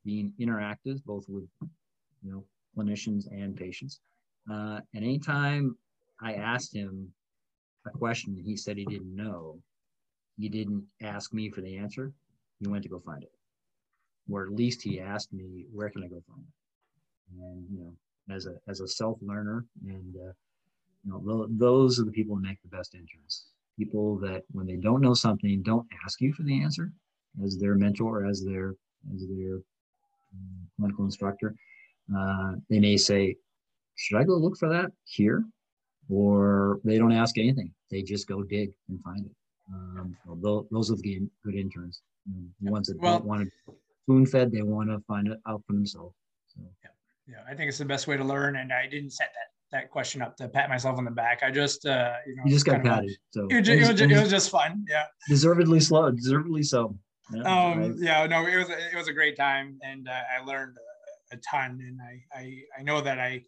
[0.06, 1.50] being interactive, both with
[2.24, 2.46] you know
[2.78, 4.00] clinicians and patients.
[4.50, 5.76] Uh, and anytime
[6.22, 7.14] I asked him
[7.86, 9.62] a question he said he didn't know,
[10.38, 12.14] he didn't ask me for the answer.
[12.60, 13.32] He went to go find it
[14.32, 17.44] or at least he asked me, where can I go from it?
[17.44, 20.34] And, you know, as a, as a self learner and, uh,
[21.04, 23.46] you know, those are the people who make the best interns.
[23.78, 26.92] People that when they don't know something, don't ask you for the answer
[27.44, 28.76] as their mentor, as their,
[29.14, 29.56] as their
[30.34, 31.56] um, clinical instructor.
[32.16, 33.36] Uh, they may say,
[33.96, 35.44] should I go look for that here?
[36.10, 37.74] Or they don't ask anything.
[37.90, 39.32] They just go dig and find it.
[39.74, 42.02] Um, well, those are the good interns.
[42.28, 43.74] You know, the ones that well, don't want to
[44.12, 44.52] spoon fed.
[44.52, 46.16] They want to find it out for themselves.
[46.48, 46.62] So.
[46.84, 46.90] Yeah.
[47.28, 48.58] yeah, I think it's the best way to learn.
[48.58, 51.44] And I didn't set that that question up to pat myself on the back.
[51.44, 53.16] I just, uh, you know, you just got patted.
[53.30, 54.84] So it was, it, was, it, was, it was just fun.
[54.90, 55.06] Yeah.
[55.30, 56.94] Deservedly slow, deservedly so.
[57.34, 57.92] Yeah, um, right.
[57.98, 60.76] yeah, no, it was, it was a great time and uh, I learned
[61.32, 61.80] a, a ton.
[61.88, 63.44] And I, I, I know that I,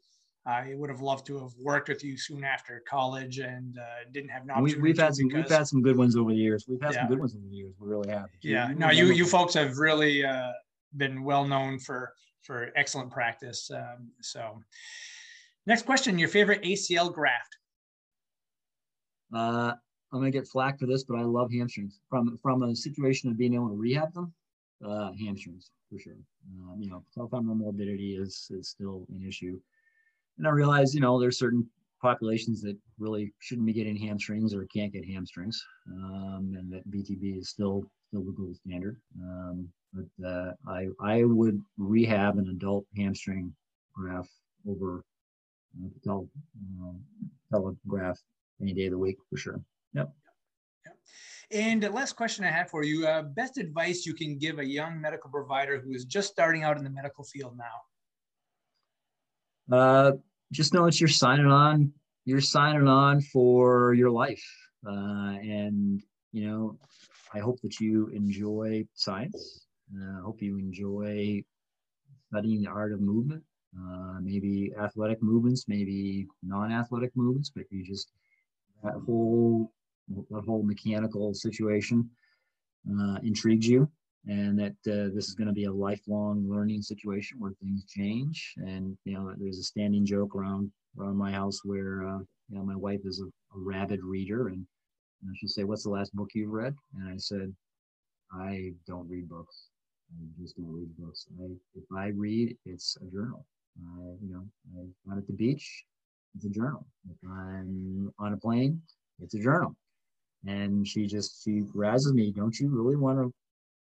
[0.46, 4.30] I would have loved to have worked with you soon after college and uh, didn't
[4.30, 4.82] have an opportunity.
[4.82, 6.66] We, have had some because, we've had some good ones over the years.
[6.68, 7.02] We've had yeah.
[7.02, 7.74] some good ones over the years.
[7.80, 8.30] We really have.
[8.42, 8.70] Yeah.
[8.70, 10.52] You, no, you you folks have really uh,
[10.98, 13.72] been well known for for excellent practice.
[13.74, 14.62] Um, so,
[15.66, 17.58] next question: Your favorite ACL graft?
[19.34, 19.74] Uh,
[20.12, 22.02] I'm gonna get flack for this, but I love hamstrings.
[22.10, 24.34] From from a situation of being able to rehab them,
[24.86, 26.18] uh, hamstrings for sure.
[26.60, 29.58] Um, you know, self-femoral morbidity is is still an issue
[30.38, 31.68] and I realized, you know, there's certain
[32.02, 37.40] populations that really shouldn't be getting hamstrings or can't get hamstrings, um, and that BTB
[37.40, 38.98] is still still the gold standard.
[39.22, 43.54] Um, but uh, I I would rehab an adult hamstring
[43.96, 44.32] graft
[44.68, 45.04] over
[45.82, 46.28] uh, tel,
[46.82, 47.78] um,
[48.62, 49.62] any day of the week for sure.
[49.94, 50.12] Yep.
[51.52, 54.66] And the last question I had for you: uh, best advice you can give a
[54.66, 57.82] young medical provider who is just starting out in the medical field now.
[59.72, 60.14] Uh,
[60.52, 61.92] just know that you're signing on.
[62.26, 64.44] You're signing on for your life,
[64.88, 66.02] uh, and
[66.32, 66.78] you know,
[67.34, 69.68] I hope that you enjoy science.
[69.94, 71.44] Uh, I hope you enjoy
[72.30, 73.44] studying the art of movement.
[73.78, 78.12] Uh, maybe athletic movements, maybe non-athletic movements, but you just
[78.84, 79.72] that whole
[80.30, 82.10] that whole mechanical situation
[82.92, 83.90] uh, intrigues you
[84.28, 88.54] and that uh, this is going to be a lifelong learning situation where things change.
[88.58, 92.20] And you know, there's a standing joke around around my house where uh,
[92.50, 94.66] you know my wife is a, a rabid reader, and
[95.22, 97.54] you know, she say, "What's the last book you've read?" And I said,
[98.34, 99.68] "I don't read books.
[100.12, 101.26] I just don't read books.
[101.42, 101.46] I,
[101.76, 103.46] if I read, it's a journal.
[103.82, 104.46] Uh, you know,
[105.12, 105.84] I'm at the beach,
[106.36, 106.86] it's a journal.
[107.10, 108.82] If I'm on a plane,
[109.20, 109.76] it's a journal."
[110.46, 113.34] And she just she razzes me, "Don't you really want to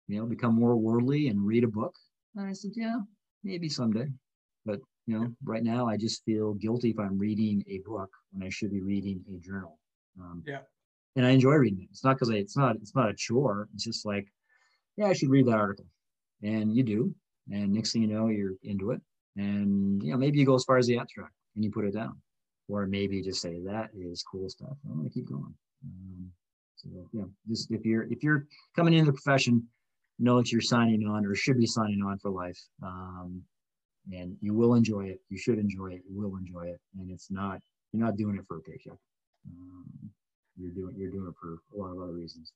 [0.09, 1.95] you know, become more worldly and read a book?
[2.35, 2.97] And I said, yeah,
[3.43, 4.07] maybe someday.
[4.65, 8.45] But, you know, right now I just feel guilty if I'm reading a book when
[8.45, 9.79] I should be reading a journal.
[10.19, 10.59] Um, yeah.
[11.15, 11.89] And I enjoy reading it.
[11.91, 13.69] It's not because it's not, it's not a chore.
[13.73, 14.27] It's just like,
[14.97, 15.85] yeah, I should read that article.
[16.43, 17.13] And you do.
[17.51, 19.01] And next thing you know, you're into it.
[19.37, 21.93] And, you know, maybe you go as far as the abstract and you put it
[21.93, 22.19] down.
[22.67, 24.77] Or maybe just say, that is cool stuff.
[24.85, 25.53] I'm going to keep going.
[25.83, 26.31] Um,
[26.75, 28.45] so, yeah, just if you're, if you're
[28.75, 29.67] coming into the profession,
[30.37, 32.59] that you're signing on or should be signing on for life.
[32.83, 33.41] Um,
[34.11, 35.19] and you will enjoy it.
[35.29, 36.01] You should enjoy it.
[36.09, 36.79] You will enjoy it.
[36.97, 37.59] And it's not,
[37.91, 38.97] you're not doing it for a paycheck.
[39.47, 39.85] Um,
[40.57, 42.51] you're doing, you're doing it for a lot of other reasons.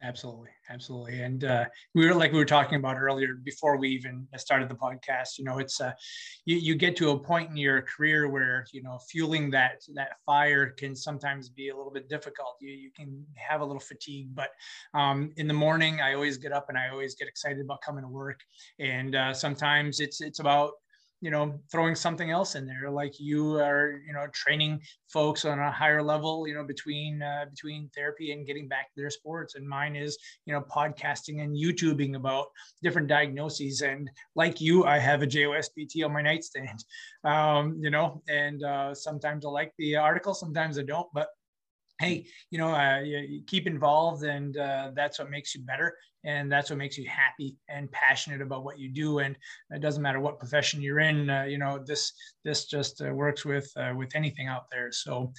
[0.00, 4.28] Absolutely, absolutely, and uh, we were like we were talking about earlier before we even
[4.36, 5.38] started the podcast.
[5.38, 5.90] You know, it's uh,
[6.44, 10.10] you you get to a point in your career where you know fueling that that
[10.24, 12.54] fire can sometimes be a little bit difficult.
[12.60, 14.50] You you can have a little fatigue, but
[14.94, 18.04] um, in the morning I always get up and I always get excited about coming
[18.04, 18.38] to work,
[18.78, 20.74] and uh, sometimes it's it's about
[21.20, 25.58] you know throwing something else in there like you are you know training folks on
[25.58, 29.54] a higher level you know between uh, between therapy and getting back to their sports.
[29.54, 32.46] And mine is you know podcasting and youtubing about
[32.82, 33.82] different diagnoses.
[33.82, 36.84] And like you i have a jospt on my nightstand
[37.24, 41.08] um, you know and uh, sometimes i like the article sometimes i don't.
[41.12, 41.28] But
[41.98, 46.50] hey, you know, uh, you keep involved, and uh, that's what makes you better, and
[46.50, 49.20] that's what makes you happy and passionate about what you do.
[49.20, 49.36] And
[49.70, 51.30] it doesn't matter what profession you're in.
[51.30, 52.12] Uh, you know, this
[52.44, 54.90] this just uh, works with uh, with anything out there.
[54.92, 55.32] So,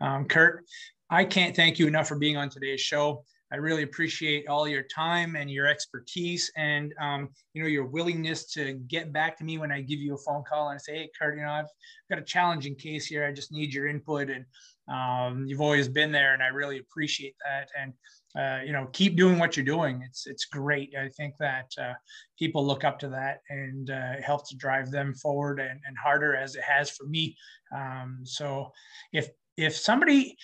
[0.00, 0.64] um, Kurt,
[1.10, 3.24] I can't thank you enough for being on today's show.
[3.52, 8.52] I really appreciate all your time and your expertise and um, you know your willingness
[8.54, 11.10] to get back to me when I give you a phone call and say, "Hey,
[11.18, 11.70] Kurt, you know I've
[12.10, 13.24] got a challenging case here.
[13.24, 14.44] I just need your input." And
[14.88, 17.68] um, you've always been there, and I really appreciate that.
[17.80, 17.92] And
[18.38, 20.02] uh, you know, keep doing what you're doing.
[20.06, 20.94] It's it's great.
[20.98, 21.94] I think that uh,
[22.38, 25.96] people look up to that, and uh, it helps to drive them forward and, and
[25.96, 27.36] harder as it has for me.
[27.74, 28.72] Um, so
[29.12, 30.36] if if somebody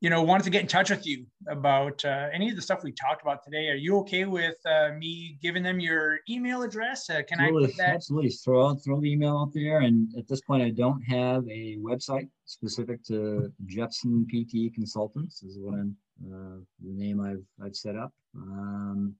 [0.00, 2.84] you know, wanted to get in touch with you about uh, any of the stuff
[2.84, 3.68] we talked about today.
[3.68, 7.10] Are you okay with uh, me giving them your email address?
[7.10, 7.94] Uh, can absolutely, I put that?
[7.96, 8.30] Absolutely.
[8.30, 9.80] Throw out, throw the email out there.
[9.80, 15.42] And at this point, I don't have a website specific to Jepson PT Consultants.
[15.42, 18.12] Is what I'm the name I've I've set up.
[18.36, 19.14] Um,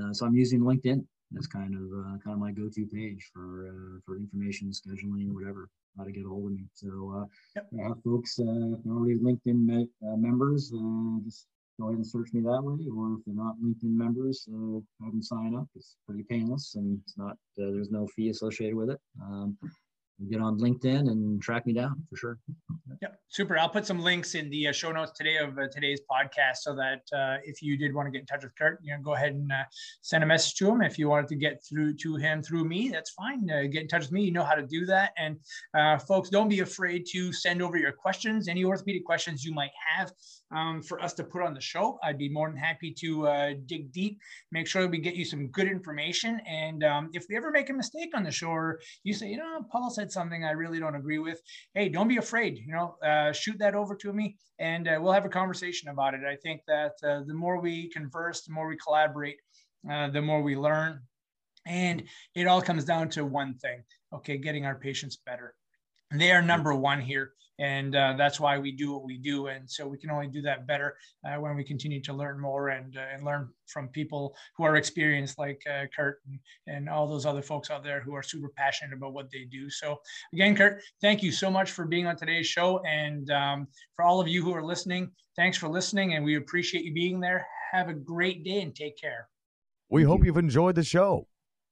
[0.00, 1.04] uh, so I'm using LinkedIn.
[1.32, 5.68] That's kind of uh, kind of my go-to page for for information, scheduling, whatever
[5.98, 6.64] how to get a hold of me.
[6.74, 7.24] So, uh,
[7.72, 7.96] yep.
[8.04, 11.46] folks, uh, already LinkedIn me- uh, members, uh, just
[11.78, 12.78] go ahead and search me that way.
[12.96, 15.66] Or if they're not LinkedIn members, uh, have them sign up.
[15.74, 19.00] It's pretty painless and it's not, uh, there's no fee associated with it.
[19.22, 19.56] Um,
[20.28, 22.38] get on LinkedIn and track me down for sure.
[23.00, 23.58] Yep, super.
[23.58, 26.74] I'll put some links in the uh, show notes today of uh, today's podcast, so
[26.74, 29.14] that uh, if you did want to get in touch with Kurt, you know, go
[29.14, 29.64] ahead and uh,
[30.02, 30.82] send a message to him.
[30.82, 33.48] If you wanted to get through to him through me, that's fine.
[33.50, 34.24] Uh, get in touch with me.
[34.24, 35.12] You know how to do that.
[35.16, 35.38] And
[35.74, 39.72] uh, folks, don't be afraid to send over your questions, any orthopedic questions you might
[39.96, 40.12] have
[40.52, 41.98] um, for us to put on the show.
[42.02, 44.18] I'd be more than happy to dig deep,
[44.50, 46.40] make sure we get you some good information.
[46.46, 49.36] And um, if we ever make a mistake on the show, or you say, you
[49.36, 51.40] know, Paul said something I really don't agree with,
[51.74, 52.58] hey, don't be afraid.
[52.58, 56.14] You know, uh, shoot that over to me, and uh, we'll have a conversation about
[56.14, 56.20] it.
[56.24, 59.36] I think that uh, the more we converse, the more we collaborate,
[59.90, 61.00] uh, the more we learn,
[61.66, 62.02] and
[62.34, 63.82] it all comes down to one thing:
[64.12, 65.54] okay, getting our patients better.
[66.12, 69.48] They are number one here and uh, that's why we do what we do.
[69.48, 70.96] And so we can only do that better
[71.26, 74.76] uh, when we continue to learn more and, uh, and learn from people who are
[74.76, 78.48] experienced like uh, kurt and, and, all those other folks out there who are super
[78.56, 79.68] passionate about what they do.
[79.68, 80.00] So
[80.32, 82.80] again kurt thank you so much for being on today's show.
[82.86, 86.84] And um, for all of you who are listening thanks for listening and we appreciate
[86.84, 87.46] you being there.
[87.72, 89.28] Have a great day and take care.
[89.90, 91.28] We hope you've enjoyed the show.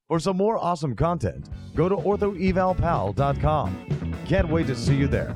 [0.07, 3.85] For some more awesome content go to orthoevalpal.com
[4.27, 5.35] can't wait to see you there